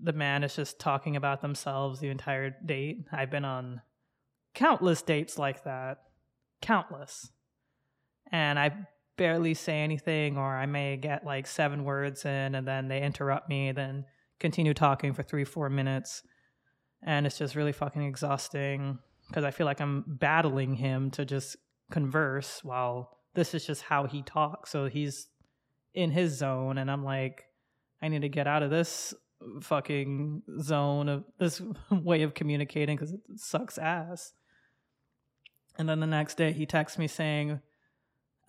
the 0.00 0.12
man 0.12 0.44
is 0.44 0.54
just 0.54 0.78
talking 0.78 1.16
about 1.16 1.40
themselves 1.40 2.00
the 2.00 2.08
entire 2.08 2.54
date. 2.64 3.04
I've 3.12 3.30
been 3.30 3.44
on 3.44 3.80
countless 4.54 5.02
dates 5.02 5.38
like 5.38 5.64
that. 5.64 5.98
Countless. 6.60 7.30
And 8.30 8.58
I 8.58 8.72
barely 9.16 9.54
say 9.54 9.80
anything, 9.80 10.36
or 10.36 10.56
I 10.56 10.66
may 10.66 10.96
get 10.96 11.24
like 11.24 11.46
seven 11.46 11.84
words 11.84 12.24
in, 12.24 12.54
and 12.54 12.66
then 12.66 12.88
they 12.88 13.02
interrupt 13.02 13.48
me, 13.48 13.72
then 13.72 14.04
continue 14.38 14.74
talking 14.74 15.12
for 15.12 15.22
three, 15.22 15.44
four 15.44 15.68
minutes. 15.68 16.22
And 17.02 17.26
it's 17.26 17.38
just 17.38 17.54
really 17.54 17.72
fucking 17.72 18.02
exhausting 18.02 18.98
because 19.28 19.44
I 19.44 19.50
feel 19.50 19.66
like 19.66 19.80
I'm 19.80 20.04
battling 20.06 20.74
him 20.74 21.10
to 21.12 21.24
just 21.24 21.56
converse 21.90 22.60
while 22.62 23.18
this 23.34 23.54
is 23.54 23.66
just 23.66 23.82
how 23.82 24.06
he 24.06 24.22
talks. 24.22 24.70
So 24.70 24.86
he's 24.86 25.28
in 25.94 26.10
his 26.10 26.36
zone, 26.36 26.78
and 26.78 26.90
I'm 26.90 27.04
like, 27.04 27.44
I 28.02 28.08
need 28.08 28.22
to 28.22 28.28
get 28.28 28.46
out 28.46 28.62
of 28.62 28.70
this 28.70 29.14
fucking 29.62 30.42
zone 30.60 31.08
of 31.08 31.24
this 31.38 31.62
way 31.90 32.22
of 32.22 32.34
communicating 32.34 32.96
because 32.96 33.12
it 33.12 33.20
sucks 33.36 33.78
ass. 33.78 34.32
And 35.78 35.88
then 35.88 36.00
the 36.00 36.06
next 36.06 36.36
day 36.36 36.52
he 36.52 36.66
texts 36.66 36.98
me 36.98 37.06
saying, 37.06 37.60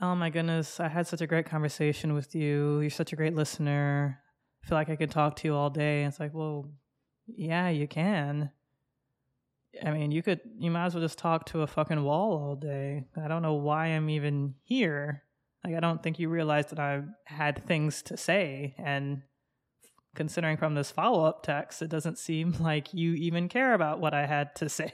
Oh 0.02 0.16
my 0.16 0.30
goodness, 0.30 0.80
I 0.80 0.88
had 0.88 1.08
such 1.08 1.22
a 1.22 1.28
great 1.28 1.46
conversation 1.46 2.14
with 2.14 2.34
you. 2.34 2.80
You're 2.80 2.90
such 2.90 3.12
a 3.12 3.18
great 3.18 3.36
listener. 3.36 4.20
I 4.64 4.68
feel 4.68 4.78
like 4.78 4.90
I 4.90 4.96
could 4.96 5.12
talk 5.12 5.36
to 5.38 5.48
you 5.48 5.56
all 5.56 5.70
day. 5.70 6.04
And 6.04 6.12
it's 6.12 6.20
like, 6.22 6.34
well, 6.34 6.72
yeah, 7.28 7.70
you 7.70 7.88
can. 7.88 8.52
I 9.86 9.92
mean, 9.92 10.12
you 10.12 10.24
could, 10.24 10.42
you 10.58 10.72
might 10.72 10.88
as 10.88 10.96
well 10.96 11.04
just 11.04 11.18
talk 11.18 11.46
to 11.48 11.62
a 11.62 11.68
fucking 11.68 12.04
wall 12.04 12.34
all 12.34 12.56
day. 12.56 13.06
I 13.22 13.28
don't 13.28 13.42
know 13.42 13.54
why 13.54 13.88
I'm 13.88 14.10
even 14.10 14.56
here. 14.64 15.24
Like, 15.64 15.76
I 15.76 15.80
don't 15.80 16.02
think 16.02 16.20
you 16.20 16.30
realized 16.30 16.70
that 16.70 16.80
I 16.80 17.02
had 17.26 17.66
things 17.66 18.02
to 18.04 18.18
say. 18.18 18.76
And 18.78 19.22
considering 20.16 20.58
from 20.58 20.74
this 20.76 20.92
follow 20.92 21.24
up 21.26 21.44
text, 21.44 21.82
it 21.82 21.90
doesn't 21.90 22.18
seem 22.18 22.54
like 22.60 22.94
you 22.94 23.14
even 23.14 23.48
care 23.50 23.74
about 23.74 24.00
what 24.00 24.14
I 24.14 24.26
had 24.26 24.56
to 24.56 24.70
say. 24.70 24.94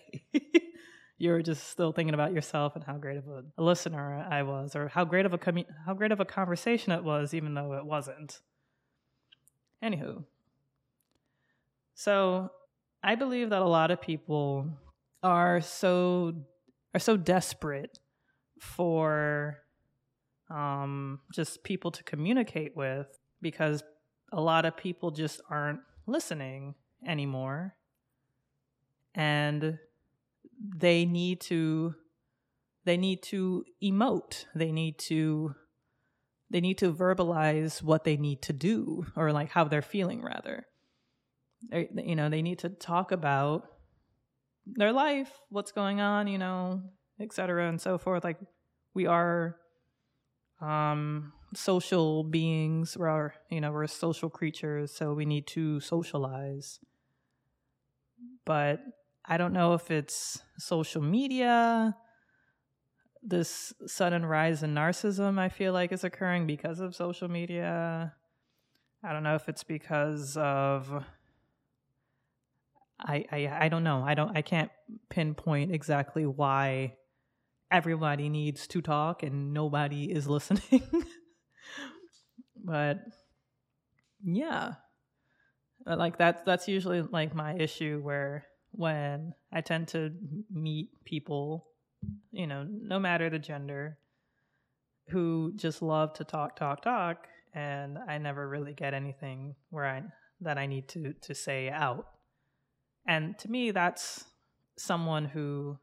you're 1.18 1.42
just 1.42 1.70
still 1.70 1.92
thinking 1.92 2.14
about 2.14 2.34
yourself 2.34 2.76
and 2.76 2.84
how 2.84 2.98
great 2.98 3.18
of 3.18 3.28
a, 3.28 3.62
listener 3.62 4.28
I 4.30 4.44
was, 4.44 4.76
or 4.76 4.90
how 4.90 5.06
great 5.06 5.26
of 5.26 5.34
a 5.34 5.38
commu- 5.38 5.66
how 5.86 5.94
great 5.94 6.12
of 6.12 6.20
a 6.20 6.26
conversation 6.26 6.92
it 6.92 7.04
was, 7.04 7.34
even 7.34 7.54
though 7.54 7.74
it 7.74 7.86
wasn't. 7.86 8.42
Anywho, 9.84 10.24
so 11.94 12.52
I 13.06 13.14
believe 13.14 13.52
that 13.52 13.62
a 13.62 13.68
lot 13.68 13.92
of 13.92 14.02
people 14.02 14.68
are 15.22 15.62
so 15.62 16.34
are 16.96 17.00
so 17.00 17.16
desperate 17.16 18.00
for 18.60 19.60
um, 20.50 21.20
just 21.32 21.64
people 21.64 21.92
to 21.92 22.04
communicate 22.04 22.76
with 22.76 23.06
because 23.44 23.84
a 24.32 24.42
lot 24.42 24.66
of 24.66 24.76
people 24.76 25.12
just 25.12 25.40
aren't 25.52 25.82
listening 26.08 26.74
anymore. 27.08 27.76
And 29.14 29.78
they 30.76 31.06
need 31.06 31.42
to 31.42 31.94
they 32.86 32.98
need 32.98 33.22
to 33.22 33.66
emote 33.84 34.46
they 34.56 34.72
need 34.72 34.98
to 34.98 35.54
they 36.50 36.60
need 36.60 36.80
to 36.80 36.92
verbalize 36.92 37.84
what 37.84 38.04
they 38.04 38.18
need 38.18 38.42
to 38.42 38.54
do 38.54 39.06
or 39.16 39.32
like 39.32 39.50
how 39.50 39.64
they're 39.64 39.84
feeling 39.84 40.24
rather 40.24 40.66
you 41.72 42.16
know 42.16 42.30
they 42.30 42.42
need 42.42 42.60
to 42.60 42.70
talk 42.70 43.12
about 43.12 43.64
their 44.66 44.92
life 44.92 45.32
what's 45.50 45.72
going 45.72 46.02
on 46.02 46.28
you 46.28 46.38
know 46.38 46.82
etc 47.20 47.68
and 47.70 47.80
so 47.80 47.98
forth. 47.98 48.24
Like 48.24 48.38
we 48.94 49.06
are 49.06 49.58
um 50.62 51.34
social 51.54 52.24
beings. 52.24 52.98
We're 52.98 53.34
you 53.50 53.62
know 53.62 53.72
we're 53.72 53.88
social 53.88 54.30
creatures 54.30 54.94
so 54.94 55.14
we 55.14 55.26
need 55.26 55.48
to 55.48 55.80
socialize. 55.80 56.80
But 58.46 58.82
I 59.26 59.38
don't 59.38 59.54
know 59.54 59.74
if 59.74 59.90
it's 59.90 60.42
social 60.58 61.02
media, 61.02 61.96
this 63.24 63.74
sudden 63.88 64.26
rise 64.26 64.62
in 64.62 64.76
narcissism 64.76 65.40
I 65.40 65.50
feel 65.50 65.74
like 65.74 65.92
is 65.92 66.04
occurring 66.04 66.46
because 66.46 66.80
of 66.80 66.96
social 66.96 67.28
media. 67.28 68.14
I 69.04 69.14
don't 69.14 69.24
know 69.24 69.36
if 69.36 69.50
it's 69.50 69.64
because 69.64 70.36
of 70.38 71.04
I, 73.00 73.26
I 73.32 73.66
I 73.66 73.70
don't 73.70 73.84
know. 73.84 74.04
I 74.04 74.14
don't 74.14 74.36
I 74.36 74.42
can't 74.42 74.72
pinpoint 75.10 75.74
exactly 75.74 76.26
why 76.26 76.96
everybody 77.72 78.30
needs 78.30 78.68
to 78.68 78.82
talk 78.82 79.24
and 79.24 79.54
nobody 79.54 80.06
is 80.12 80.28
listening. 80.36 80.84
but 82.64 83.00
yeah. 84.24 84.74
Like 85.86 86.18
that's 86.18 86.42
that's 86.46 86.68
usually 86.68 87.02
like 87.02 87.36
my 87.36 87.56
issue 87.56 88.02
where 88.02 88.46
when 88.72 89.34
I 89.52 89.62
tend 89.62 89.90
to 89.90 90.12
meet 90.52 90.90
people, 91.06 91.68
you 92.32 92.48
know, 92.48 92.66
no 92.68 93.00
matter 93.00 93.30
the 93.30 93.40
gender, 93.40 94.00
who 95.10 95.54
just 95.56 95.82
love 95.82 96.14
to 96.14 96.24
talk, 96.24 96.56
talk, 96.56 96.82
talk, 96.82 97.28
and 97.54 97.98
I 98.08 98.18
never 98.18 98.48
really 98.50 98.74
get 98.74 98.94
anything 98.94 99.56
where 99.70 99.86
I 99.86 100.04
that 100.42 100.58
I 100.58 100.66
need 100.66 100.88
to 100.90 101.14
to 101.14 101.36
say 101.36 101.70
out. 101.70 102.08
And 103.08 103.38
to 103.40 103.52
me, 103.52 103.72
that's 103.72 104.26
someone 104.78 105.26
who, 105.26 105.78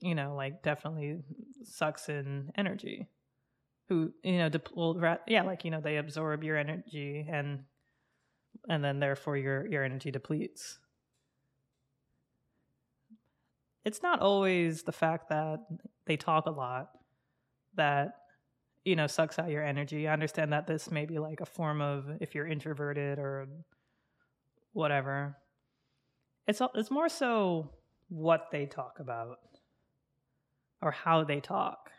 you 0.00 0.14
know, 0.14 0.34
like 0.34 0.62
definitely 0.62 1.18
sucks 1.62 2.08
in 2.08 2.50
energy. 2.56 3.08
Who 3.88 4.12
you 4.22 4.38
know, 4.38 4.50
well, 4.74 5.18
yeah, 5.28 5.42
like 5.42 5.64
you 5.64 5.70
know, 5.70 5.80
they 5.80 5.96
absorb 5.96 6.42
your 6.42 6.56
energy 6.56 7.24
and 7.30 7.60
and 8.68 8.84
then 8.84 8.98
therefore 8.98 9.36
your 9.36 9.66
your 9.66 9.84
energy 9.84 10.10
depletes 10.10 10.78
it's 13.86 14.02
not 14.02 14.20
always 14.20 14.82
the 14.82 14.92
fact 14.92 15.30
that 15.30 15.60
they 16.06 16.16
talk 16.16 16.46
a 16.46 16.50
lot 16.50 16.90
that 17.76 18.16
you 18.84 18.96
know 18.96 19.06
sucks 19.06 19.38
out 19.38 19.48
your 19.48 19.64
energy. 19.64 20.08
I 20.08 20.12
understand 20.12 20.52
that 20.52 20.66
this 20.66 20.90
may 20.90 21.06
be 21.06 21.20
like 21.20 21.40
a 21.40 21.46
form 21.46 21.80
of 21.80 22.04
if 22.20 22.34
you're 22.34 22.48
introverted 22.48 23.20
or 23.20 23.46
whatever. 24.72 25.36
It's 26.46 26.62
it's 26.74 26.90
more 26.90 27.08
so 27.08 27.70
what 28.08 28.48
they 28.52 28.66
talk 28.66 28.98
about 29.00 29.38
or 30.80 30.90
how 30.90 31.24
they 31.24 31.40
talk. 31.40 31.90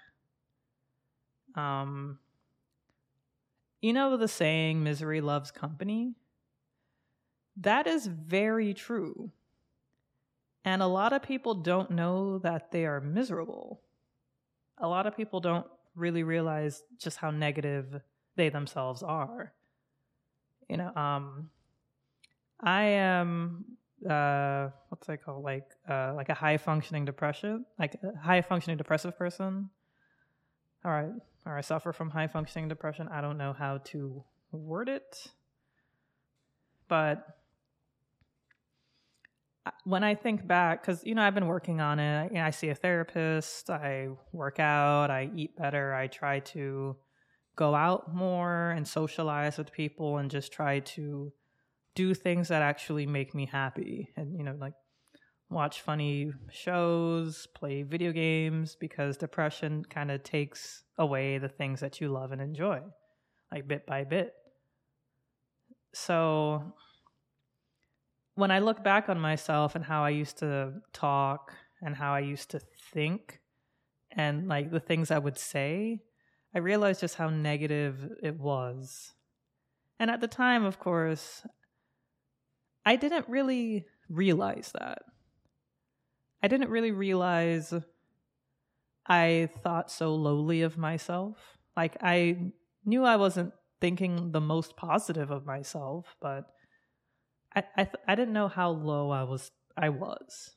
Um 1.55 2.19
you 3.81 3.93
know 3.93 4.17
the 4.17 4.27
saying 4.27 4.83
misery 4.83 5.21
loves 5.21 5.51
company? 5.51 6.15
That 7.57 7.87
is 7.87 8.07
very 8.07 8.73
true. 8.73 9.31
And 10.63 10.81
a 10.81 10.87
lot 10.87 11.13
of 11.13 11.23
people 11.23 11.55
don't 11.55 11.91
know 11.91 12.39
that 12.39 12.71
they 12.71 12.85
are 12.85 12.99
miserable. 12.99 13.81
A 14.79 14.87
lot 14.87 15.07
of 15.07 15.15
people 15.15 15.39
don't 15.39 15.65
really 15.95 16.23
realize 16.23 16.83
just 16.97 17.17
how 17.17 17.31
negative 17.31 18.01
they 18.35 18.49
themselves 18.49 19.01
are. 19.01 19.53
You 20.69 20.77
know, 20.77 20.93
um, 20.95 21.49
I 22.61 22.83
am 22.83 23.77
uh, 24.05 24.69
what's 24.89 25.07
that 25.07 25.23
called? 25.23 25.43
Like 25.43 25.65
uh, 25.89 26.13
like 26.15 26.29
a 26.29 26.33
high 26.33 26.57
functioning 26.57 27.05
depression, 27.05 27.65
like 27.79 27.95
a 28.03 28.17
high 28.17 28.41
functioning 28.41 28.77
depressive 28.77 29.17
person. 29.17 29.69
All 30.85 30.91
right, 30.91 31.11
or 31.45 31.57
I 31.57 31.61
suffer 31.61 31.91
from 31.91 32.11
high 32.11 32.27
functioning 32.27 32.67
depression. 32.67 33.07
I 33.11 33.21
don't 33.21 33.37
know 33.37 33.53
how 33.53 33.79
to 33.85 34.23
word 34.51 34.89
it, 34.89 35.31
but 36.87 37.25
when 39.83 40.03
I 40.03 40.15
think 40.15 40.47
back, 40.47 40.81
because 40.81 41.03
you 41.03 41.15
know 41.15 41.21
I've 41.21 41.33
been 41.33 41.47
working 41.47 41.81
on 41.81 41.99
it. 41.99 42.31
I, 42.35 42.47
I 42.47 42.49
see 42.51 42.69
a 42.69 42.75
therapist. 42.75 43.69
I 43.69 44.09
work 44.31 44.59
out. 44.59 45.09
I 45.09 45.29
eat 45.35 45.57
better. 45.57 45.93
I 45.93 46.07
try 46.07 46.39
to 46.39 46.95
go 47.55 47.73
out 47.73 48.13
more 48.13 48.71
and 48.71 48.87
socialize 48.87 49.57
with 49.57 49.71
people, 49.71 50.17
and 50.17 50.29
just 50.29 50.51
try 50.51 50.79
to 50.79 51.33
do 51.97 52.13
things 52.13 52.49
that 52.49 52.61
actually 52.61 53.07
make 53.07 53.33
me 53.33 53.47
happy. 53.47 54.07
And 54.15 54.37
you 54.37 54.43
know, 54.43 54.55
like 54.59 54.73
watch 55.49 55.81
funny 55.81 56.31
shows, 56.51 57.47
play 57.55 57.81
video 57.81 58.11
games 58.11 58.77
because 58.79 59.17
depression 59.17 59.83
kind 59.89 60.11
of 60.11 60.21
takes 60.21 60.83
away 60.99 61.39
the 61.39 61.49
things 61.49 61.79
that 61.79 61.99
you 61.99 62.09
love 62.09 62.31
and 62.31 62.39
enjoy, 62.39 62.81
like 63.51 63.67
bit 63.67 63.87
by 63.87 64.03
bit. 64.03 64.33
So 65.93 66.71
when 68.35 68.51
I 68.51 68.59
look 68.59 68.83
back 68.83 69.09
on 69.09 69.19
myself 69.19 69.73
and 69.73 69.83
how 69.83 70.03
I 70.03 70.11
used 70.11 70.37
to 70.37 70.73
talk 70.93 71.53
and 71.81 71.95
how 71.95 72.13
I 72.13 72.19
used 72.19 72.51
to 72.51 72.59
think 72.93 73.39
and 74.11 74.47
like 74.47 74.69
the 74.69 74.79
things 74.79 75.09
I 75.09 75.17
would 75.17 75.39
say, 75.39 76.01
I 76.53 76.59
realized 76.59 77.01
just 77.01 77.15
how 77.15 77.29
negative 77.29 78.07
it 78.21 78.37
was. 78.37 79.13
And 79.99 80.11
at 80.11 80.21
the 80.21 80.27
time, 80.27 80.63
of 80.63 80.77
course, 80.79 81.41
I 82.87 82.95
didn't 82.95 83.27
really 83.27 83.85
realize 84.07 84.71
that. 84.79 84.99
I 86.41 86.47
didn't 86.47 86.69
really 86.69 86.91
realize 86.91 87.73
I 89.05 89.49
thought 89.61 89.91
so 89.91 90.15
lowly 90.15 90.61
of 90.61 90.77
myself. 90.77 91.35
Like, 91.75 91.97
I 92.01 92.53
knew 92.85 93.03
I 93.03 93.17
wasn't 93.17 93.51
thinking 93.81 94.31
the 94.31 94.39
most 94.39 94.77
positive 94.77 95.31
of 95.31 95.45
myself, 95.45 96.15
but 96.21 96.45
I 97.53 97.65
I, 97.75 97.83
th- 97.83 98.03
I 98.07 98.15
didn't 98.15 98.33
know 98.33 98.47
how 98.47 98.69
low 98.69 99.09
I 99.09 99.23
was. 99.23 99.51
I 99.75 99.89
was. 99.89 100.55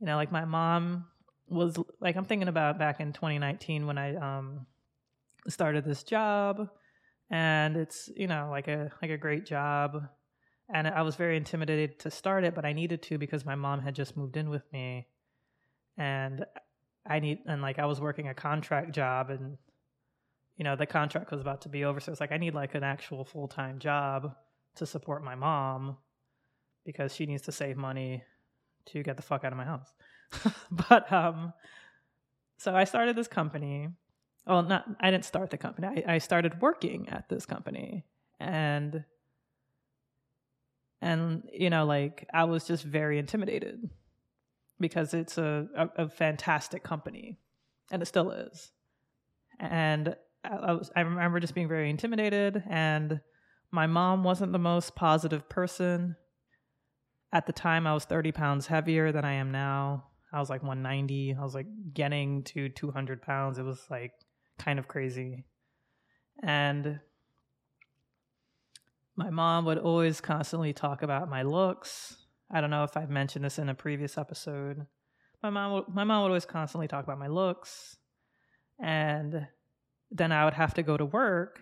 You 0.00 0.08
know, 0.08 0.16
like 0.16 0.30
my 0.30 0.44
mom 0.44 1.06
was 1.48 1.78
like 2.02 2.16
I'm 2.16 2.26
thinking 2.26 2.48
about 2.48 2.78
back 2.78 3.00
in 3.00 3.14
2019 3.14 3.86
when 3.86 3.96
I 3.96 4.14
um 4.16 4.66
started 5.48 5.86
this 5.86 6.02
job 6.02 6.68
and 7.30 7.78
it's 7.78 8.10
you 8.14 8.26
know 8.26 8.48
like 8.50 8.68
a 8.68 8.90
like 9.00 9.10
a 9.10 9.16
great 9.16 9.46
job 9.46 10.02
and 10.72 10.86
I 10.86 11.02
was 11.02 11.16
very 11.16 11.36
intimidated 11.36 11.98
to 12.00 12.10
start 12.10 12.44
it 12.44 12.54
but 12.54 12.64
I 12.64 12.72
needed 12.72 13.02
to 13.04 13.18
because 13.18 13.44
my 13.44 13.54
mom 13.54 13.80
had 13.80 13.94
just 13.94 14.16
moved 14.16 14.36
in 14.36 14.50
with 14.50 14.70
me 14.72 15.06
and 15.96 16.44
I 17.06 17.20
need 17.20 17.38
and 17.46 17.62
like 17.62 17.78
I 17.78 17.86
was 17.86 18.00
working 18.00 18.28
a 18.28 18.34
contract 18.34 18.92
job 18.92 19.30
and 19.30 19.56
you 20.56 20.64
know 20.64 20.76
the 20.76 20.86
contract 20.86 21.30
was 21.30 21.40
about 21.40 21.62
to 21.62 21.68
be 21.68 21.84
over 21.84 22.00
so 22.00 22.12
it's 22.12 22.20
like 22.20 22.32
I 22.32 22.38
need 22.38 22.54
like 22.54 22.74
an 22.74 22.84
actual 22.84 23.24
full-time 23.24 23.78
job 23.78 24.34
to 24.76 24.86
support 24.86 25.24
my 25.24 25.34
mom 25.34 25.96
because 26.84 27.14
she 27.14 27.26
needs 27.26 27.42
to 27.42 27.52
save 27.52 27.76
money 27.76 28.22
to 28.86 29.02
get 29.02 29.16
the 29.16 29.22
fuck 29.22 29.44
out 29.44 29.52
of 29.52 29.58
my 29.58 29.64
house 29.64 29.92
but 30.70 31.10
um, 31.12 31.52
so 32.58 32.74
I 32.74 32.84
started 32.84 33.16
this 33.16 33.28
company. 33.28 33.88
Well, 34.46 34.62
not 34.62 34.84
I 35.00 35.10
didn't 35.10 35.24
start 35.24 35.50
the 35.50 35.58
company. 35.58 36.04
I, 36.06 36.14
I 36.14 36.18
started 36.18 36.60
working 36.60 37.08
at 37.08 37.28
this 37.28 37.46
company, 37.46 38.04
and 38.40 39.04
and 41.00 41.42
you 41.52 41.70
know, 41.70 41.84
like 41.84 42.26
I 42.32 42.44
was 42.44 42.64
just 42.64 42.84
very 42.84 43.18
intimidated 43.18 43.88
because 44.80 45.14
it's 45.14 45.38
a, 45.38 45.66
a, 45.76 46.04
a 46.04 46.08
fantastic 46.08 46.82
company, 46.82 47.38
and 47.90 48.02
it 48.02 48.06
still 48.06 48.30
is. 48.30 48.70
And 49.58 50.16
I, 50.44 50.48
I 50.48 50.72
was 50.72 50.90
I 50.96 51.00
remember 51.00 51.40
just 51.40 51.54
being 51.54 51.68
very 51.68 51.90
intimidated, 51.90 52.62
and 52.68 53.20
my 53.70 53.86
mom 53.86 54.24
wasn't 54.24 54.52
the 54.52 54.58
most 54.58 54.94
positive 54.94 55.48
person. 55.48 56.16
At 57.32 57.46
the 57.46 57.52
time, 57.52 57.86
I 57.86 57.92
was 57.92 58.04
30 58.04 58.32
pounds 58.32 58.66
heavier 58.66 59.12
than 59.12 59.24
I 59.24 59.34
am 59.34 59.52
now. 59.52 60.04
I 60.32 60.40
was 60.40 60.48
like 60.50 60.62
190. 60.62 61.36
I 61.38 61.42
was 61.42 61.54
like 61.54 61.66
getting 61.92 62.42
to 62.44 62.68
200 62.70 63.22
pounds. 63.22 63.58
It 63.58 63.64
was 63.64 63.80
like 63.90 64.12
kind 64.58 64.78
of 64.78 64.88
crazy. 64.88 65.44
And 66.42 67.00
my 69.18 69.30
mom 69.30 69.64
would 69.64 69.78
always 69.78 70.20
constantly 70.20 70.72
talk 70.72 71.02
about 71.02 71.28
my 71.28 71.42
looks. 71.42 72.16
I 72.52 72.60
don't 72.60 72.70
know 72.70 72.84
if 72.84 72.96
I've 72.96 73.10
mentioned 73.10 73.44
this 73.44 73.58
in 73.58 73.68
a 73.68 73.74
previous 73.74 74.16
episode. 74.16 74.86
My 75.42 75.50
mom, 75.50 75.72
would, 75.72 75.88
my 75.88 76.04
mom 76.04 76.22
would 76.22 76.28
always 76.28 76.46
constantly 76.46 76.86
talk 76.86 77.02
about 77.02 77.18
my 77.18 77.26
looks, 77.26 77.96
and 78.80 79.48
then 80.12 80.30
I 80.30 80.44
would 80.44 80.54
have 80.54 80.72
to 80.74 80.84
go 80.84 80.96
to 80.96 81.04
work, 81.04 81.60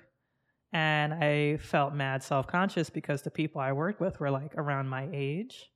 and 0.71 1.15
I 1.15 1.57
felt 1.57 1.95
mad 1.95 2.23
self 2.23 2.47
conscious 2.47 2.91
because 2.91 3.23
the 3.23 3.31
people 3.31 3.63
I 3.63 3.73
worked 3.73 4.03
with 4.03 4.21
were 4.21 4.31
like 4.31 4.55
around 4.55 4.91
my 4.91 5.09
age, 5.11 5.71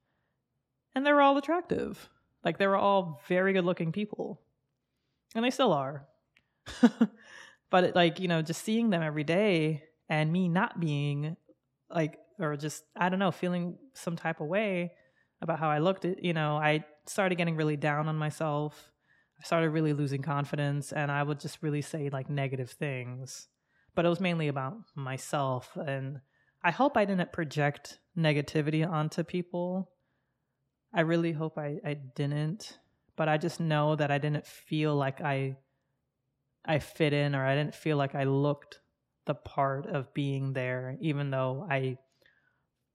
and 0.95 1.07
they 1.07 1.15
were 1.15 1.23
all 1.23 1.39
attractive. 1.39 2.11
Like 2.45 2.59
they 2.59 2.67
were 2.67 2.77
all 2.77 3.23
very 3.27 3.55
good 3.55 3.65
looking 3.65 3.91
people. 3.91 4.43
And 5.35 5.43
they 5.43 5.51
still 5.51 5.73
are. 5.73 6.07
but 7.71 7.85
it, 7.85 7.95
like, 7.95 8.21
you 8.21 8.29
know, 8.29 8.43
just 8.43 8.65
seeing 8.65 8.91
them 8.91 9.03
every 9.03 9.25
day 9.25 9.85
and 10.11 10.31
me 10.31 10.49
not 10.49 10.79
being 10.79 11.37
like 11.95 12.19
or 12.39 12.57
just 12.57 12.85
I 12.97 13.09
don't 13.09 13.19
know, 13.19 13.31
feeling 13.31 13.77
some 13.95 14.17
type 14.17 14.41
of 14.41 14.49
way 14.49 14.93
about 15.43 15.59
how 15.59 15.71
I 15.71 15.79
looked 15.79 16.05
you 16.05 16.33
know, 16.33 16.57
I 16.57 16.85
started 17.07 17.37
getting 17.37 17.57
really 17.57 17.77
down 17.77 18.09
on 18.09 18.17
myself. 18.17 18.91
I 19.41 19.45
started 19.45 19.71
really 19.71 19.95
losing 19.95 20.23
confidence 20.23 20.93
and 20.93 21.11
I 21.11 21.23
would 21.23 21.41
just 21.41 21.63
really 21.63 21.83
say 21.83 22.11
like 22.11 22.29
negative 22.29 22.71
things. 22.71 23.49
But 23.95 24.05
it 24.05 24.09
was 24.09 24.21
mainly 24.21 24.49
about 24.49 24.75
myself 24.95 25.77
and 25.77 26.21
I 26.63 26.71
hope 26.71 26.97
I 26.97 27.07
didn't 27.07 27.33
project 27.33 27.99
negativity 28.17 28.89
onto 28.89 29.25
people 29.25 29.91
I 30.93 31.03
really 31.03 31.33
hope 31.33 31.57
I, 31.57 31.77
I 31.85 31.95
didn't, 31.95 32.79
but 33.17 33.29
I 33.29 33.39
just 33.39 33.61
know 33.61 33.95
that 33.97 34.11
I 34.11 34.19
didn't 34.19 34.47
feel 34.47 34.95
like 34.95 35.21
I 35.21 35.57
I 36.65 36.79
fit 36.79 37.13
in 37.13 37.35
or 37.35 37.47
I 37.47 37.55
didn't 37.55 37.75
feel 37.75 37.97
like 37.97 38.15
I 38.15 38.25
looked 38.25 38.81
the 39.27 39.35
part 39.35 39.87
of 39.87 40.13
being 40.15 40.53
there, 40.53 40.97
even 41.01 41.31
though 41.31 41.67
I 41.69 41.99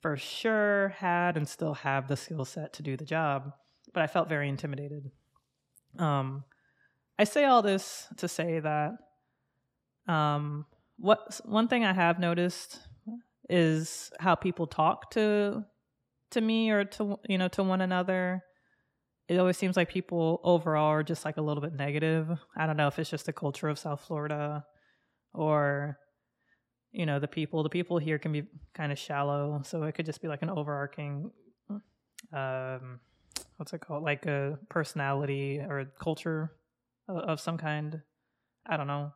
for 0.02 0.18
sure 0.18 0.90
had 0.98 1.38
and 1.38 1.48
still 1.48 1.74
have 1.74 2.08
the 2.08 2.18
skill 2.18 2.46
set 2.46 2.74
to 2.74 2.84
do 2.84 2.98
the 2.98 3.06
job. 3.06 3.52
But 3.94 4.04
I 4.04 4.08
felt 4.08 4.30
very 4.30 4.50
intimidated. 4.50 5.12
Um, 5.98 6.44
I 7.18 7.24
say 7.24 7.46
all 7.46 7.62
this 7.62 8.08
to 8.18 8.28
say 8.28 8.60
that 8.60 8.92
um, 10.08 10.66
what 10.98 11.40
one 11.46 11.68
thing 11.68 11.84
I 11.84 11.94
have 11.94 12.20
noticed 12.20 12.80
is 13.50 14.12
how 14.20 14.36
people 14.36 14.68
talk 14.68 15.12
to 15.12 15.64
to 16.32 16.42
me 16.42 16.72
or 16.72 16.84
to 16.84 17.18
you 17.28 17.38
know 17.38 17.48
to 17.48 17.64
one 17.64 17.82
another 17.82 18.42
it 19.28 19.38
always 19.38 19.58
seems 19.58 19.78
like 19.78 19.90
people 19.90 20.40
overall 20.44 20.88
are 20.88 21.04
just 21.04 21.26
like 21.26 21.38
a 21.38 21.42
little 21.42 21.62
bit 21.62 21.74
negative 21.74 22.28
i 22.58 22.66
don't 22.66 22.78
know 22.78 22.88
if 22.88 22.98
it's 22.98 23.10
just 23.10 23.28
the 23.28 23.34
culture 23.34 23.70
of 23.70 23.78
south 23.78 24.02
florida 24.02 24.66
or 25.34 26.00
you 26.96 27.06
know 27.06 27.20
the 27.20 27.28
people 27.28 27.62
the 27.64 27.70
people 27.70 27.98
here 27.98 28.18
can 28.18 28.32
be 28.32 28.44
kind 28.74 28.92
of 28.92 28.98
shallow 28.98 29.62
so 29.64 29.84
it 29.84 29.94
could 29.94 30.06
just 30.06 30.22
be 30.22 30.28
like 30.28 30.42
an 30.42 30.50
overarching 30.50 31.30
um 32.34 33.00
what's 33.58 33.74
it 33.74 33.82
called? 33.82 34.04
Like 34.04 34.26
a 34.26 34.60
personality 34.70 35.60
or 35.60 35.80
a 35.80 35.86
culture 35.86 36.52
of, 37.08 37.18
of 37.18 37.40
some 37.40 37.58
kind. 37.58 38.02
I 38.66 38.78
don't 38.78 38.88
know. 38.88 39.14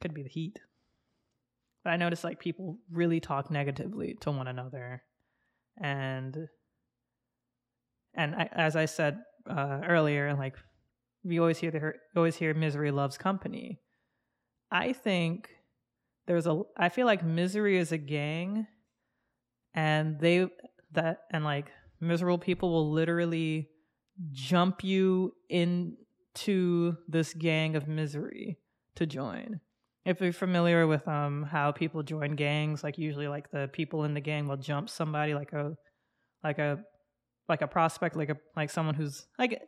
Could 0.00 0.14
be 0.14 0.22
the 0.22 0.28
heat. 0.28 0.58
But 1.84 1.92
i 1.92 1.96
notice 1.96 2.24
like 2.24 2.40
people 2.40 2.78
really 2.90 3.20
talk 3.20 3.50
negatively 3.50 4.16
to 4.22 4.30
one 4.30 4.48
another. 4.48 5.02
And 5.80 6.48
and 8.14 8.34
I, 8.34 8.48
as 8.52 8.76
I 8.76 8.86
said 8.86 9.18
uh, 9.48 9.80
earlier, 9.86 10.34
like 10.34 10.56
we 11.22 11.38
always 11.38 11.58
hear 11.58 11.70
the 11.70 11.92
always 12.16 12.36
hear 12.36 12.54
misery 12.54 12.90
loves 12.90 13.18
company. 13.18 13.80
I 14.70 14.92
think 14.92 15.50
there's 16.26 16.46
a 16.46 16.62
I 16.76 16.88
feel 16.88 17.06
like 17.06 17.24
misery 17.24 17.78
is 17.78 17.92
a 17.92 17.98
gang, 17.98 18.66
and 19.74 20.18
they 20.18 20.48
that 20.92 21.20
and 21.30 21.44
like 21.44 21.70
miserable 22.00 22.38
people 22.38 22.70
will 22.70 22.92
literally 22.92 23.68
jump 24.32 24.82
you 24.82 25.32
into 25.48 26.96
this 27.08 27.32
gang 27.34 27.76
of 27.76 27.86
misery 27.86 28.58
to 28.96 29.06
join. 29.06 29.60
If 30.04 30.20
you're 30.20 30.32
familiar 30.32 30.86
with 30.86 31.06
um 31.06 31.44
how 31.44 31.72
people 31.72 32.02
join 32.02 32.34
gangs, 32.36 32.82
like 32.82 32.98
usually 32.98 33.28
like 33.28 33.50
the 33.50 33.68
people 33.72 34.04
in 34.04 34.14
the 34.14 34.20
gang 34.20 34.48
will 34.48 34.56
jump 34.56 34.90
somebody 34.90 35.34
like 35.34 35.52
a 35.52 35.76
like 36.42 36.58
a 36.58 36.78
like 37.48 37.62
a 37.62 37.68
prospect, 37.68 38.16
like 38.16 38.30
a 38.30 38.36
like 38.56 38.70
someone 38.70 38.94
who's 38.94 39.26
like 39.38 39.60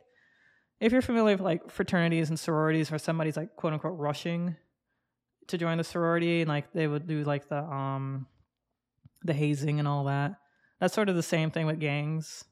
if 0.79 0.91
you're 0.91 1.01
familiar 1.01 1.35
with 1.35 1.41
like 1.41 1.69
fraternities 1.69 2.29
and 2.29 2.39
sororities 2.39 2.91
where 2.91 2.99
somebody's 2.99 3.37
like 3.37 3.55
quote 3.55 3.73
unquote 3.73 3.97
rushing 3.97 4.55
to 5.49 5.57
join 5.57 5.77
the 5.77 5.83
sorority 5.83 6.41
and 6.41 6.49
like 6.49 6.71
they 6.73 6.87
would 6.87 7.07
do 7.07 7.23
like 7.23 7.49
the 7.49 7.63
um 7.63 8.27
the 9.23 9.33
hazing 9.33 9.79
and 9.79 9.87
all 9.87 10.05
that. 10.05 10.31
That's 10.79 10.93
sort 10.93 11.09
of 11.09 11.15
the 11.15 11.23
same 11.23 11.51
thing 11.51 11.65
with 11.65 11.79
gangs. 11.79 12.45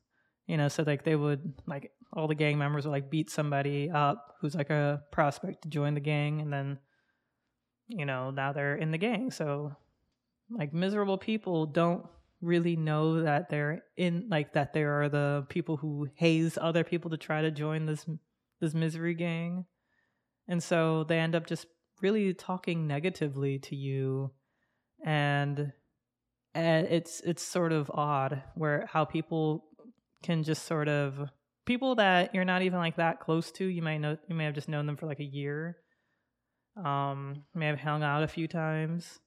You 0.48 0.58
know, 0.58 0.68
so 0.68 0.84
like 0.86 1.04
they 1.04 1.16
would 1.16 1.54
like 1.66 1.92
all 2.14 2.28
the 2.28 2.36
gang 2.36 2.58
members 2.58 2.86
would 2.86 2.92
like 2.92 3.10
beat 3.10 3.30
somebody 3.30 3.90
up 3.90 4.36
who's 4.42 4.56
like 4.56 4.70
a 4.70 5.02
prospect 5.12 5.64
to 5.64 5.70
join 5.70 5.94
the 5.94 6.00
gang 6.00 6.42
and 6.42 6.52
then 6.52 6.80
you 7.88 8.06
know, 8.06 8.32
now 8.32 8.52
they're 8.52 8.76
in 8.76 8.92
the 8.92 8.98
gang. 8.98 9.32
So 9.32 9.76
like 10.50 10.74
miserable 10.74 11.18
people 11.18 11.66
don't 11.66 12.06
really 12.42 12.76
know 12.76 13.24
that 13.24 13.50
they're 13.50 13.84
in 13.96 14.28
like 14.30 14.54
that 14.54 14.74
there 14.74 15.02
are 15.02 15.10
the 15.10 15.46
people 15.50 15.78
who 15.78 16.08
haze 16.16 16.58
other 16.62 16.84
people 16.84 17.10
to 17.10 17.18
try 17.18 17.42
to 17.42 17.52
join 17.52 17.86
this 17.86 18.06
this 18.60 18.74
misery 18.74 19.14
gang. 19.14 19.66
And 20.48 20.62
so 20.62 21.04
they 21.04 21.20
end 21.20 21.36
up 21.36 21.46
just 21.46 21.68
really 22.02 22.34
talking 22.34 22.88
negatively 22.88 23.60
to 23.60 23.76
you 23.76 24.32
and 25.06 25.72
and 26.54 26.88
it's 26.88 27.22
it's 27.22 27.44
sort 27.44 27.72
of 27.72 27.92
odd 27.94 28.42
where 28.56 28.88
how 28.92 29.06
people 29.06 29.66
can 30.24 30.44
just 30.44 30.66
sort 30.66 30.88
of 30.88 31.30
people 31.66 31.96
that 31.96 32.34
you're 32.34 32.46
not 32.46 32.64
even 32.64 32.80
like 32.80 32.96
that 32.96 33.20
close 33.20 33.52
to. 33.52 33.66
You 33.66 33.84
might 33.84 34.00
know 34.00 34.18
you 34.28 34.36
may 34.36 34.46
have 34.46 34.56
just 34.56 34.70
known 34.70 34.88
them 34.88 34.98
for 34.98 35.06
like 35.06 35.20
a 35.20 35.24
year. 35.24 35.78
Um, 36.84 37.44
may 37.54 37.68
have 37.68 37.80
hung 37.80 38.04
out 38.04 38.24
a 38.24 38.28
few 38.28 38.48
times, 38.48 39.20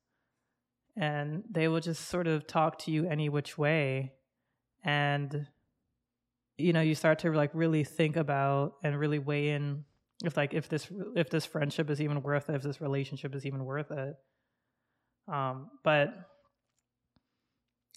and 0.96 1.44
they 1.50 1.68
will 1.68 1.80
just 1.80 2.08
sort 2.08 2.26
of 2.26 2.46
talk 2.46 2.78
to 2.80 2.90
you 2.90 3.06
any 3.08 3.28
which 3.28 3.56
way, 3.56 4.12
and 4.84 5.46
you 6.56 6.72
know 6.72 6.80
you 6.80 6.94
start 6.94 7.20
to 7.20 7.32
like 7.32 7.50
really 7.54 7.84
think 7.84 8.16
about 8.16 8.74
and 8.82 8.98
really 8.98 9.18
weigh 9.18 9.50
in 9.50 9.84
if 10.24 10.36
like 10.36 10.54
if 10.54 10.68
this 10.68 10.88
if 11.16 11.30
this 11.30 11.46
friendship 11.46 11.90
is 11.90 12.00
even 12.00 12.22
worth 12.22 12.50
it 12.50 12.56
if 12.56 12.62
this 12.62 12.80
relationship 12.80 13.34
is 13.34 13.46
even 13.46 13.64
worth 13.64 13.90
it. 13.90 14.16
Um 15.32 15.70
but 15.82 16.12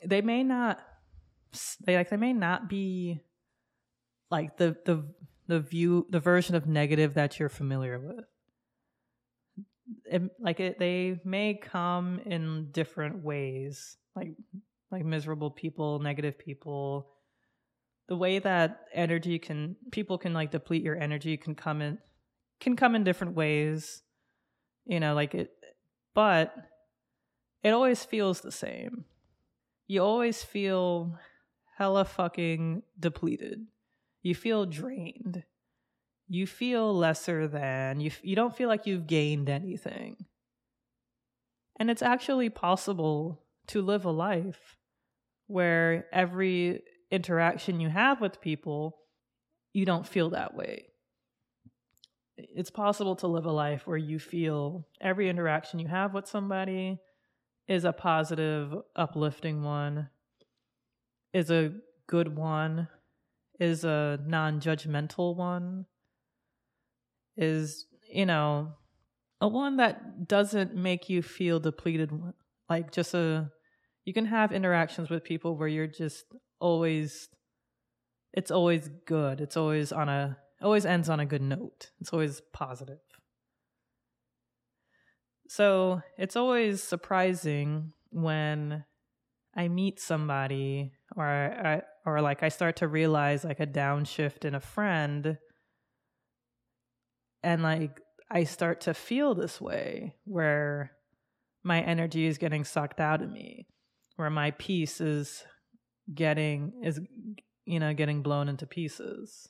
they 0.06 0.22
may 0.22 0.44
not 0.44 0.80
they 1.86 1.96
like 1.96 2.10
they 2.10 2.18
may 2.18 2.34
not 2.34 2.70
be 2.70 3.22
like 4.32 4.58
the 4.58 4.76
the 4.86 5.04
the 5.48 5.60
view 5.60 6.08
the 6.10 6.20
version 6.20 6.56
of 6.56 6.68
negative 6.68 7.16
that 7.16 7.40
you're 7.40 7.50
familiar 7.50 8.00
with. 8.00 8.26
It, 10.06 10.22
like 10.40 10.62
it, 10.62 10.80
they 10.80 11.20
may 11.26 11.56
come 11.56 12.20
in 12.26 12.70
different 12.72 13.24
ways 13.24 13.98
like 14.16 14.36
like 14.92 15.04
miserable 15.04 15.52
people 15.52 16.00
negative 16.00 16.40
people. 16.40 17.10
The 18.08 18.16
way 18.16 18.40
that 18.40 18.86
energy 18.94 19.40
can 19.40 19.76
people 19.92 20.18
can 20.18 20.34
like 20.34 20.52
deplete 20.52 20.84
your 20.84 21.00
energy 21.00 21.36
can 21.36 21.56
come 21.56 21.82
in 21.82 21.98
can 22.60 22.76
come 22.76 22.96
in 22.96 23.04
different 23.04 23.36
ways 23.36 24.02
you 24.86 25.00
know 25.00 25.14
like 25.14 25.36
it 25.36 25.52
but 26.14 26.54
it 27.64 27.70
always 27.70 28.04
feels 28.04 28.42
the 28.42 28.52
same. 28.52 29.06
You 29.88 30.04
always 30.04 30.44
feel 30.44 31.18
hella 31.78 32.06
fucking 32.06 32.84
depleted. 33.00 33.66
You 34.22 34.36
feel 34.36 34.66
drained. 34.66 35.44
You 36.28 36.46
feel 36.46 36.94
lesser 36.94 37.48
than. 37.48 38.00
You 38.00 38.12
you 38.22 38.36
don't 38.36 38.56
feel 38.56 38.68
like 38.68 38.86
you've 38.86 39.08
gained 39.08 39.50
anything. 39.50 40.26
And 41.80 41.90
it's 41.90 42.02
actually 42.02 42.50
possible 42.50 43.42
to 43.68 43.82
live 43.82 44.06
a 44.06 44.12
life 44.12 44.78
where 45.48 46.06
every 46.12 46.82
interaction 47.12 47.80
you 47.80 47.90
have 47.90 48.22
with 48.22 48.42
people, 48.42 48.98
you 49.74 49.86
don't 49.86 50.08
feel 50.08 50.32
that 50.32 50.54
way. 50.54 50.93
It's 52.38 52.72
possible 52.72 53.16
to 53.18 53.28
live 53.28 53.46
a 53.46 53.52
life 53.52 53.86
where 53.86 53.98
you 53.98 54.20
feel 54.20 54.88
every 55.00 55.30
interaction 55.30 55.80
you 55.80 55.88
have 55.88 56.14
with 56.14 56.28
somebody 56.28 57.00
is 57.68 57.86
a 57.86 57.94
positive, 57.94 58.74
uplifting 58.96 59.64
one, 59.64 60.10
is 61.34 61.52
a 61.52 61.74
good 62.08 62.36
one, 62.36 62.88
is 63.60 63.84
a 63.84 64.20
non 64.26 64.60
judgmental 64.60 65.36
one, 65.36 65.86
is, 67.38 67.86
you 68.12 68.26
know, 68.26 68.74
a 69.40 69.48
one 69.48 69.78
that 69.78 70.28
doesn't 70.28 70.76
make 70.76 71.10
you 71.10 71.22
feel 71.22 71.60
depleted. 71.60 72.12
Like 72.70 72.92
just 72.92 73.14
a, 73.14 73.52
you 74.06 74.14
can 74.14 74.26
have 74.26 74.52
interactions 74.52 75.10
with 75.10 75.24
people 75.24 75.56
where 75.56 75.68
you're 75.68 75.88
just 75.88 76.26
always 76.60 77.30
it's 78.34 78.52
always 78.52 78.90
good. 79.06 79.42
It's 79.42 79.56
always 79.56 79.92
on 79.92 80.10
a 80.10 80.38
always 80.64 80.86
ends 80.86 81.10
on 81.10 81.20
a 81.20 81.26
good 81.26 81.42
note. 81.42 81.92
It's 82.00 82.14
always 82.14 82.42
positive. 82.54 83.00
So, 85.48 86.02
it's 86.18 86.36
always 86.36 86.82
surprising 86.82 87.94
when 88.10 88.86
I 89.56 89.68
meet 89.68 90.00
somebody 90.00 90.94
or 91.16 91.26
I, 91.26 91.82
or 92.06 92.22
like 92.22 92.42
I 92.42 92.50
start 92.50 92.78
to 92.78 92.88
realize 92.88 93.44
like 93.44 93.60
a 93.60 93.68
downshift 93.68 94.46
in 94.46 94.56
a 94.56 94.60
friend 94.60 95.38
and 97.44 97.62
like 97.62 98.00
I 98.32 98.46
start 98.46 98.82
to 98.82 98.94
feel 98.94 99.36
this 99.36 99.62
way 99.62 100.16
where 100.24 100.92
my 101.64 101.82
energy 101.82 102.26
is 102.26 102.38
getting 102.38 102.64
sucked 102.64 103.00
out 103.00 103.22
of 103.22 103.32
me, 103.32 103.68
where 104.16 104.30
my 104.30 104.52
peace 104.52 105.00
is 105.02 105.44
getting 106.14 106.74
is 106.84 107.00
you 107.66 107.80
know 107.80 107.94
getting 107.94 108.22
blown 108.22 108.50
into 108.50 108.66
pieces 108.66 109.50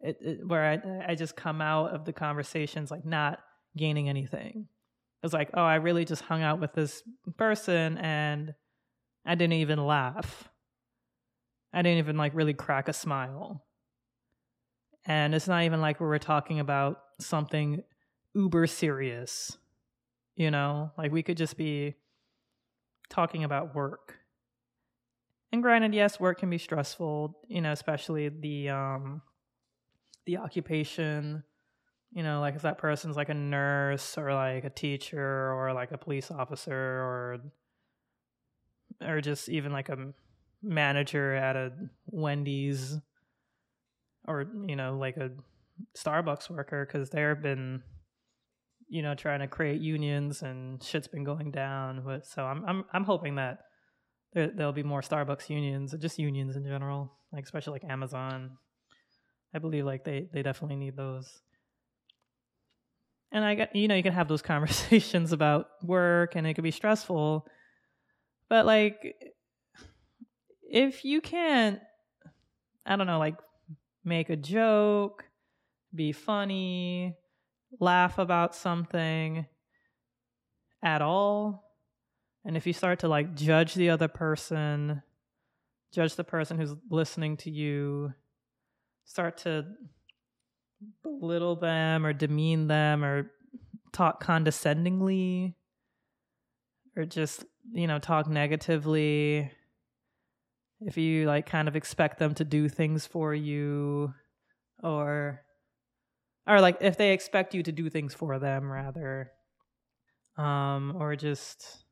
it, 0.00 0.18
it, 0.20 0.46
where 0.46 0.64
I, 0.64 1.12
I 1.12 1.14
just 1.14 1.36
come 1.36 1.60
out 1.60 1.94
of 1.94 2.04
the 2.04 2.12
conversations 2.12 2.90
like 2.90 3.04
not 3.04 3.40
gaining 3.76 4.08
anything. 4.08 4.66
It's 5.22 5.34
like 5.34 5.50
oh 5.54 5.62
i 5.62 5.74
really 5.76 6.04
just 6.04 6.22
hung 6.22 6.42
out 6.42 6.60
with 6.60 6.72
this 6.72 7.02
person 7.36 7.98
and 7.98 8.54
i 9.26 9.34
didn't 9.34 9.54
even 9.54 9.84
laugh. 9.84 10.48
I 11.72 11.82
didn't 11.82 11.98
even 11.98 12.16
like 12.16 12.34
really 12.34 12.54
crack 12.54 12.88
a 12.88 12.92
smile. 12.92 13.64
And 15.06 15.34
it's 15.34 15.46
not 15.46 15.62
even 15.62 15.80
like 15.80 16.00
we 16.00 16.06
were 16.06 16.18
talking 16.18 16.58
about 16.58 16.98
something 17.20 17.82
uber 18.34 18.66
serious 18.66 19.56
you 20.40 20.50
know? 20.50 20.90
Like 20.96 21.12
we 21.12 21.22
could 21.22 21.36
just 21.36 21.58
be 21.58 21.96
talking 23.10 23.44
about 23.44 23.74
work. 23.74 24.16
And 25.52 25.62
granted, 25.62 25.94
yes, 25.94 26.18
work 26.18 26.38
can 26.38 26.48
be 26.48 26.56
stressful, 26.56 27.36
you 27.46 27.60
know, 27.60 27.72
especially 27.72 28.30
the 28.30 28.70
um 28.70 29.20
the 30.26 30.38
occupation, 30.38 31.42
you 32.12 32.22
know, 32.22 32.40
like 32.40 32.56
if 32.56 32.62
that 32.62 32.78
person's 32.78 33.16
like 33.16 33.28
a 33.28 33.34
nurse 33.34 34.18
or 34.18 34.32
like 34.34 34.64
a 34.64 34.70
teacher 34.70 35.52
or 35.52 35.72
like 35.72 35.92
a 35.92 35.98
police 35.98 36.30
officer 36.30 36.74
or 36.74 37.38
or 39.00 39.20
just 39.20 39.48
even 39.48 39.72
like 39.72 39.88
a 39.88 40.12
manager 40.62 41.34
at 41.34 41.56
a 41.56 41.72
Wendy's 42.06 42.98
or 44.26 44.46
you 44.66 44.76
know, 44.76 44.98
like 44.98 45.16
a 45.16 45.30
Starbucks 45.96 46.50
worker 46.50 46.86
cuz 46.86 47.10
they've 47.10 47.40
been 47.40 47.82
you 48.88 49.02
know 49.02 49.14
trying 49.14 49.40
to 49.40 49.46
create 49.46 49.80
unions 49.80 50.42
and 50.42 50.82
shit's 50.82 51.06
been 51.06 51.22
going 51.22 51.52
down 51.52 52.02
but 52.04 52.26
so 52.26 52.44
I'm 52.44 52.64
I'm 52.66 52.84
I'm 52.92 53.04
hoping 53.04 53.36
that 53.36 53.60
there, 54.32 54.50
there'll 54.54 54.72
be 54.72 54.82
more 54.82 55.00
Starbucks 55.00 55.48
unions, 55.50 55.94
just 55.98 56.18
unions 56.18 56.56
in 56.56 56.64
general, 56.64 57.12
like 57.32 57.44
especially 57.44 57.72
like 57.72 57.90
Amazon. 57.90 58.58
I 59.54 59.58
believe 59.58 59.84
like 59.84 60.04
they 60.04 60.28
they 60.32 60.42
definitely 60.42 60.76
need 60.76 60.96
those. 60.96 61.40
And 63.32 63.44
I 63.44 63.54
got 63.54 63.74
you 63.74 63.88
know 63.88 63.94
you 63.94 64.02
can 64.02 64.12
have 64.12 64.28
those 64.28 64.42
conversations 64.52 65.32
about 65.32 65.68
work 65.82 66.36
and 66.36 66.46
it 66.46 66.54
could 66.54 66.64
be 66.64 66.70
stressful, 66.70 67.46
but 68.48 68.66
like 68.66 69.16
if 70.62 71.04
you 71.04 71.20
can't, 71.20 71.80
I 72.86 72.96
don't 72.96 73.06
know, 73.06 73.18
like 73.18 73.36
make 74.04 74.30
a 74.30 74.36
joke, 74.36 75.24
be 75.92 76.12
funny, 76.12 77.16
laugh 77.80 78.18
about 78.18 78.54
something 78.54 79.46
at 80.82 81.02
all, 81.02 81.70
and 82.44 82.56
if 82.56 82.66
you 82.66 82.72
start 82.72 83.00
to 83.00 83.08
like 83.08 83.34
judge 83.34 83.74
the 83.74 83.90
other 83.90 84.08
person, 84.08 85.02
judge 85.92 86.16
the 86.16 86.24
person 86.24 86.58
who's 86.58 86.74
listening 86.88 87.36
to 87.38 87.50
you, 87.50 88.14
start 89.10 89.38
to 89.38 89.66
belittle 91.02 91.56
them 91.56 92.06
or 92.06 92.12
demean 92.12 92.68
them 92.68 93.04
or 93.04 93.28
talk 93.92 94.22
condescendingly 94.22 95.56
or 96.96 97.04
just, 97.04 97.44
you 97.72 97.88
know, 97.88 97.98
talk 97.98 98.28
negatively, 98.28 99.50
if 100.80 100.96
you 100.96 101.26
like 101.26 101.46
kind 101.46 101.66
of 101.66 101.74
expect 101.74 102.20
them 102.20 102.34
to 102.34 102.44
do 102.44 102.68
things 102.68 103.04
for 103.04 103.34
you 103.34 104.14
or 104.80 105.40
or 106.46 106.60
like 106.60 106.78
if 106.80 106.96
they 106.96 107.12
expect 107.12 107.52
you 107.52 107.64
to 107.64 107.72
do 107.72 107.90
things 107.90 108.14
for 108.14 108.38
them 108.38 108.70
rather 108.70 109.30
um 110.38 110.94
or 110.96 111.16
just 111.16 111.84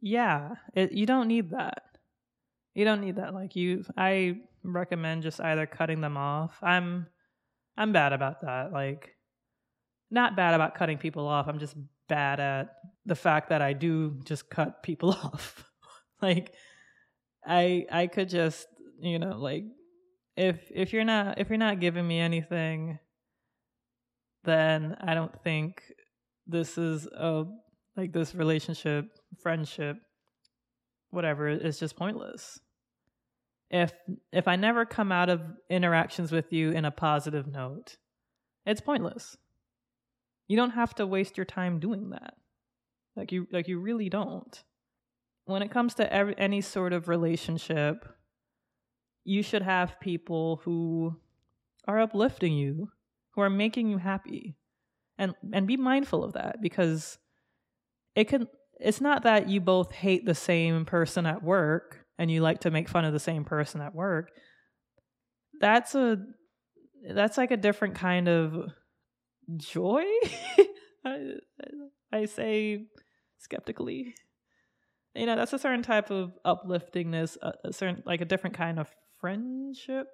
yeah, 0.00 0.54
it, 0.74 0.92
you 0.92 1.04
don't 1.04 1.28
need 1.28 1.50
that. 1.50 1.82
You 2.80 2.86
don't 2.86 3.02
need 3.02 3.16
that. 3.16 3.34
Like 3.34 3.56
you, 3.56 3.84
I 3.94 4.38
recommend 4.64 5.22
just 5.22 5.38
either 5.38 5.66
cutting 5.66 6.00
them 6.00 6.16
off. 6.16 6.58
I'm, 6.62 7.08
I'm 7.76 7.92
bad 7.92 8.14
about 8.14 8.40
that. 8.40 8.72
Like, 8.72 9.16
not 10.10 10.34
bad 10.34 10.54
about 10.54 10.76
cutting 10.76 10.96
people 10.96 11.28
off. 11.28 11.46
I'm 11.46 11.58
just 11.58 11.76
bad 12.08 12.40
at 12.40 12.70
the 13.04 13.14
fact 13.14 13.50
that 13.50 13.60
I 13.60 13.74
do 13.74 14.18
just 14.24 14.48
cut 14.48 14.82
people 14.82 15.10
off. 15.24 15.62
like, 16.22 16.54
I, 17.46 17.84
I 17.92 18.06
could 18.06 18.30
just, 18.30 18.66
you 18.98 19.18
know, 19.18 19.36
like, 19.36 19.64
if 20.38 20.56
if 20.74 20.94
you're 20.94 21.04
not 21.04 21.38
if 21.38 21.50
you're 21.50 21.58
not 21.58 21.80
giving 21.80 22.08
me 22.08 22.18
anything, 22.18 22.98
then 24.44 24.96
I 25.02 25.12
don't 25.12 25.38
think 25.42 25.82
this 26.46 26.78
is 26.78 27.06
a 27.08 27.44
like 27.94 28.14
this 28.14 28.34
relationship, 28.34 29.04
friendship, 29.42 29.98
whatever 31.10 31.46
is 31.46 31.78
just 31.78 31.94
pointless. 31.94 32.58
If 33.70 33.92
if 34.32 34.48
I 34.48 34.56
never 34.56 34.84
come 34.84 35.12
out 35.12 35.28
of 35.30 35.42
interactions 35.70 36.32
with 36.32 36.52
you 36.52 36.70
in 36.70 36.84
a 36.84 36.90
positive 36.90 37.46
note, 37.46 37.96
it's 38.66 38.80
pointless. 38.80 39.36
You 40.48 40.56
don't 40.56 40.70
have 40.72 40.94
to 40.96 41.06
waste 41.06 41.36
your 41.36 41.46
time 41.46 41.80
doing 41.80 42.10
that. 42.10 42.34
Like 43.16 43.32
you 43.32 43.46
like 43.52 43.68
you 43.68 43.78
really 43.80 44.08
don't. 44.08 44.62
when 45.46 45.62
it 45.62 45.70
comes 45.70 45.94
to 45.94 46.12
every, 46.12 46.34
any 46.38 46.60
sort 46.60 46.92
of 46.92 47.08
relationship, 47.08 48.06
you 49.24 49.42
should 49.42 49.62
have 49.62 50.00
people 50.00 50.60
who 50.64 51.16
are 51.88 52.00
uplifting 52.00 52.52
you, 52.54 52.90
who 53.32 53.42
are 53.42 53.50
making 53.50 53.90
you 53.90 53.98
happy. 53.98 54.56
And 55.18 55.34
and 55.52 55.66
be 55.66 55.76
mindful 55.76 56.24
of 56.24 56.32
that 56.34 56.62
because 56.62 57.18
it 58.14 58.24
can 58.24 58.48
it's 58.78 59.00
not 59.00 59.24
that 59.24 59.48
you 59.48 59.60
both 59.60 59.92
hate 59.92 60.24
the 60.24 60.34
same 60.34 60.86
person 60.86 61.26
at 61.26 61.42
work 61.42 61.99
and 62.20 62.30
you 62.30 62.42
like 62.42 62.60
to 62.60 62.70
make 62.70 62.86
fun 62.86 63.06
of 63.06 63.14
the 63.14 63.18
same 63.18 63.44
person 63.44 63.80
at 63.80 63.94
work. 63.94 64.30
That's 65.58 65.94
a 65.94 66.18
that's 67.14 67.38
like 67.38 67.50
a 67.50 67.56
different 67.56 67.94
kind 67.94 68.28
of 68.28 68.54
joy. 69.56 70.04
I, 71.04 71.32
I 72.12 72.26
say 72.26 72.84
skeptically. 73.38 74.14
You 75.14 75.24
know, 75.24 75.34
that's 75.34 75.54
a 75.54 75.58
certain 75.58 75.82
type 75.82 76.10
of 76.10 76.32
upliftingness, 76.44 77.38
a, 77.40 77.54
a 77.64 77.72
certain 77.72 78.02
like 78.04 78.20
a 78.20 78.26
different 78.26 78.54
kind 78.54 78.78
of 78.78 78.90
friendship. 79.18 80.06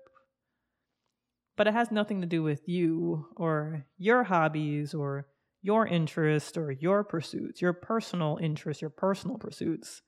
But 1.57 1.67
it 1.67 1.75
has 1.75 1.91
nothing 1.91 2.21
to 2.21 2.27
do 2.27 2.41
with 2.41 2.69
you 2.69 3.27
or 3.37 3.85
your 3.99 4.23
hobbies 4.23 4.95
or 4.95 5.27
your 5.61 5.89
interest 5.89 6.57
or 6.57 6.71
your 6.71 7.03
pursuits, 7.03 7.61
your 7.61 7.73
personal 7.73 8.39
interests, 8.41 8.81
your 8.81 8.91
personal 8.91 9.39
pursuits 9.39 10.03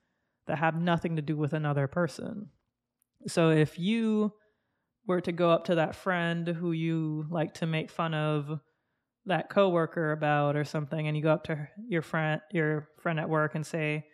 that 0.48 0.58
have 0.58 0.74
nothing 0.74 1.16
to 1.16 1.22
do 1.22 1.36
with 1.36 1.52
another 1.52 1.86
person. 1.86 2.50
So 3.26 3.50
if 3.50 3.78
you 3.78 4.32
were 5.06 5.20
to 5.22 5.32
go 5.32 5.50
up 5.50 5.64
to 5.66 5.76
that 5.76 5.94
friend 5.94 6.46
who 6.46 6.72
you 6.72 7.26
like 7.30 7.54
to 7.54 7.66
make 7.66 7.90
fun 7.90 8.14
of 8.14 8.60
that 9.26 9.50
coworker 9.50 10.12
about 10.12 10.56
or 10.56 10.64
something 10.64 11.06
and 11.06 11.16
you 11.16 11.22
go 11.22 11.32
up 11.32 11.44
to 11.44 11.68
your 11.86 12.00
friend 12.00 12.40
your 12.50 12.88
friend 12.98 13.20
at 13.20 13.28
work 13.28 13.54
and 13.54 13.66
say 13.66 14.06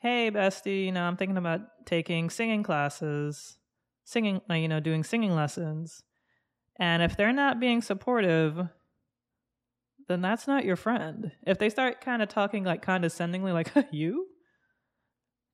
hey 0.00 0.32
bestie 0.32 0.86
you 0.86 0.90
know 0.90 1.04
i'm 1.04 1.16
thinking 1.16 1.36
about 1.36 1.60
taking 1.86 2.28
singing 2.28 2.64
classes 2.64 3.60
singing 4.10 4.40
uh, 4.50 4.54
you 4.54 4.68
know 4.68 4.80
doing 4.80 5.04
singing 5.04 5.34
lessons. 5.34 6.02
And 6.78 7.02
if 7.02 7.16
they're 7.16 7.32
not 7.32 7.60
being 7.60 7.82
supportive 7.82 8.68
then 10.08 10.20
that's 10.22 10.48
not 10.48 10.64
your 10.64 10.74
friend. 10.74 11.30
If 11.46 11.58
they 11.58 11.70
start 11.70 12.00
kind 12.00 12.20
of 12.20 12.28
talking 12.28 12.64
like 12.64 12.82
condescendingly 12.82 13.52
like 13.52 13.72
you 13.92 14.26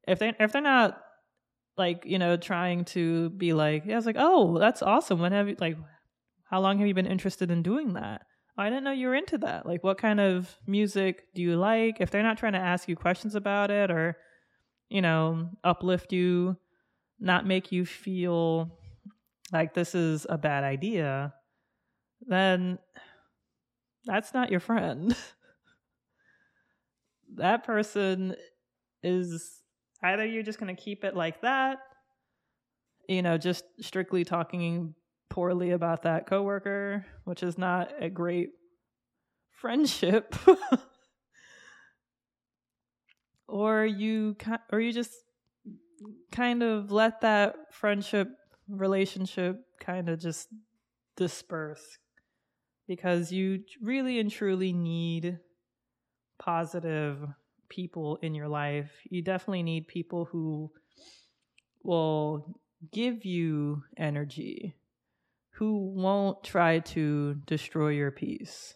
if 0.06 0.18
they 0.18 0.32
if 0.38 0.52
they're 0.52 0.62
not 0.62 1.00
like 1.76 2.04
you 2.04 2.18
know 2.18 2.36
trying 2.36 2.84
to 2.86 3.30
be 3.30 3.52
like 3.52 3.84
yeah, 3.86 3.94
I 3.94 3.96
was 3.96 4.06
like 4.06 4.16
oh 4.18 4.58
that's 4.58 4.82
awesome. 4.82 5.20
When 5.20 5.32
have 5.32 5.48
you 5.48 5.56
like 5.60 5.76
how 6.44 6.60
long 6.60 6.78
have 6.78 6.86
you 6.86 6.94
been 6.94 7.06
interested 7.06 7.50
in 7.50 7.62
doing 7.62 7.94
that? 7.94 8.22
Oh, 8.58 8.62
I 8.62 8.70
didn't 8.70 8.84
know 8.84 8.92
you 8.92 9.08
were 9.08 9.14
into 9.14 9.38
that. 9.38 9.66
Like 9.66 9.84
what 9.84 9.98
kind 9.98 10.20
of 10.20 10.56
music 10.66 11.24
do 11.34 11.42
you 11.42 11.56
like? 11.56 11.96
If 12.00 12.10
they're 12.10 12.22
not 12.22 12.38
trying 12.38 12.54
to 12.54 12.58
ask 12.58 12.88
you 12.88 12.96
questions 12.96 13.34
about 13.34 13.70
it 13.70 13.90
or 13.90 14.16
you 14.88 15.02
know 15.02 15.50
uplift 15.64 16.12
you 16.12 16.56
not 17.18 17.46
make 17.46 17.72
you 17.72 17.84
feel 17.84 18.78
like 19.52 19.74
this 19.74 19.94
is 19.94 20.26
a 20.28 20.36
bad 20.36 20.64
idea 20.64 21.32
then 22.26 22.78
that's 24.04 24.32
not 24.32 24.50
your 24.50 24.60
friend. 24.60 25.16
That 27.34 27.64
person 27.64 28.34
is 29.02 29.60
either 30.02 30.24
you're 30.24 30.42
just 30.42 30.58
going 30.58 30.74
to 30.74 30.80
keep 30.80 31.04
it 31.04 31.16
like 31.16 31.40
that, 31.42 31.78
you 33.08 33.22
know, 33.22 33.38
just 33.38 33.64
strictly 33.80 34.24
talking 34.24 34.94
poorly 35.28 35.70
about 35.70 36.02
that 36.02 36.26
coworker, 36.26 37.06
which 37.24 37.42
is 37.42 37.58
not 37.58 37.92
a 38.00 38.08
great 38.08 38.50
friendship. 39.50 40.34
or 43.48 43.84
you 43.84 44.36
or 44.72 44.80
you 44.80 44.92
just 44.92 45.12
kind 46.32 46.62
of 46.62 46.90
let 46.90 47.20
that 47.20 47.54
friendship 47.72 48.28
relationship 48.68 49.60
kind 49.80 50.08
of 50.08 50.18
just 50.18 50.48
disperse 51.16 51.98
because 52.86 53.32
you 53.32 53.60
really 53.80 54.18
and 54.18 54.30
truly 54.30 54.72
need 54.72 55.38
positive 56.38 57.26
people 57.68 58.18
in 58.22 58.34
your 58.34 58.48
life. 58.48 58.90
You 59.08 59.22
definitely 59.22 59.62
need 59.62 59.88
people 59.88 60.26
who 60.26 60.72
will 61.82 62.58
give 62.92 63.24
you 63.24 63.82
energy, 63.96 64.76
who 65.54 65.92
won't 65.94 66.42
try 66.44 66.80
to 66.80 67.34
destroy 67.46 67.88
your 67.88 68.10
peace, 68.10 68.74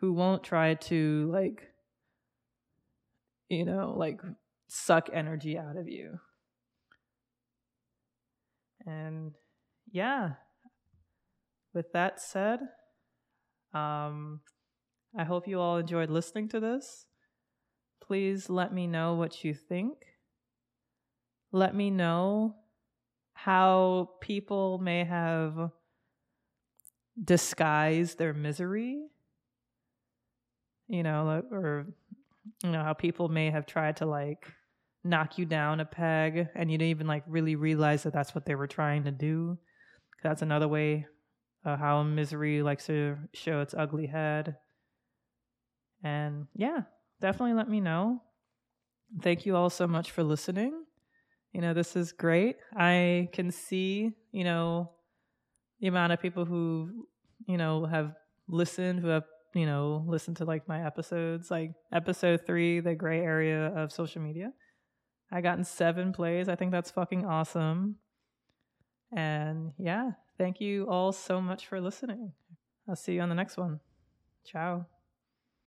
who 0.00 0.12
won't 0.12 0.42
try 0.42 0.74
to, 0.74 1.30
like, 1.32 1.68
you 3.48 3.64
know, 3.64 3.94
like 3.96 4.20
suck 4.68 5.10
energy 5.12 5.58
out 5.58 5.76
of 5.76 5.88
you. 5.88 6.18
And 8.86 9.32
yeah, 9.90 10.30
with 11.74 11.92
that 11.92 12.20
said, 12.20 12.60
um, 13.74 14.40
I 15.16 15.24
hope 15.24 15.46
you 15.46 15.60
all 15.60 15.78
enjoyed 15.78 16.10
listening 16.10 16.48
to 16.50 16.60
this. 16.60 17.06
Please 18.06 18.50
let 18.50 18.72
me 18.72 18.86
know 18.86 19.14
what 19.14 19.44
you 19.44 19.54
think. 19.54 19.94
Let 21.52 21.74
me 21.74 21.90
know 21.90 22.56
how 23.34 24.10
people 24.20 24.78
may 24.78 25.04
have 25.04 25.70
disguised 27.22 28.18
their 28.18 28.34
misery. 28.34 29.06
You 30.88 31.02
know, 31.02 31.42
or 31.50 31.86
you 32.62 32.70
know 32.70 32.82
how 32.82 32.92
people 32.92 33.28
may 33.28 33.50
have 33.50 33.66
tried 33.66 33.96
to 33.98 34.06
like 34.06 34.46
knock 35.04 35.38
you 35.38 35.44
down 35.44 35.80
a 35.80 35.84
peg 35.84 36.48
and 36.54 36.70
you 36.70 36.78
didn't 36.78 36.90
even 36.90 37.06
like 37.06 37.24
really 37.26 37.56
realize 37.56 38.02
that 38.02 38.12
that's 38.12 38.34
what 38.34 38.46
they 38.46 38.54
were 38.54 38.66
trying 38.66 39.04
to 39.04 39.10
do. 39.10 39.58
That's 40.22 40.42
another 40.42 40.68
way 40.68 41.06
uh, 41.64 41.76
how 41.76 42.02
misery 42.02 42.62
likes 42.62 42.86
to 42.86 43.16
show 43.32 43.60
its 43.60 43.74
ugly 43.74 44.06
head. 44.06 44.56
And 46.02 46.46
yeah, 46.54 46.82
definitely 47.22 47.54
let 47.54 47.70
me 47.70 47.80
know. 47.80 48.20
Thank 49.22 49.46
you 49.46 49.56
all 49.56 49.70
so 49.70 49.86
much 49.86 50.10
for 50.10 50.22
listening. 50.22 50.84
You 51.52 51.60
know, 51.60 51.72
this 51.72 51.96
is 51.96 52.12
great. 52.12 52.56
I 52.76 53.28
can 53.32 53.50
see, 53.50 54.12
you 54.32 54.44
know, 54.44 54.90
the 55.80 55.86
amount 55.86 56.12
of 56.12 56.20
people 56.20 56.44
who, 56.44 57.06
you 57.46 57.56
know, 57.56 57.86
have 57.86 58.14
listened, 58.48 59.00
who 59.00 59.08
have, 59.08 59.24
you 59.54 59.66
know, 59.66 60.04
listened 60.06 60.38
to 60.38 60.44
like 60.44 60.66
my 60.66 60.84
episodes, 60.84 61.50
like 61.50 61.72
episode 61.92 62.46
three, 62.46 62.80
the 62.80 62.94
gray 62.94 63.20
area 63.20 63.66
of 63.68 63.92
social 63.92 64.22
media. 64.22 64.52
I 65.30 65.40
gotten 65.40 65.64
seven 65.64 66.12
plays. 66.12 66.48
I 66.48 66.56
think 66.56 66.72
that's 66.72 66.90
fucking 66.90 67.24
awesome. 67.24 67.96
And 69.14 69.72
yeah, 69.78 70.12
thank 70.38 70.60
you 70.60 70.86
all 70.88 71.12
so 71.12 71.40
much 71.40 71.66
for 71.66 71.80
listening. 71.80 72.32
I'll 72.88 72.96
see 72.96 73.14
you 73.14 73.20
on 73.20 73.28
the 73.28 73.34
next 73.34 73.56
one. 73.56 73.80
Ciao. 74.44 74.86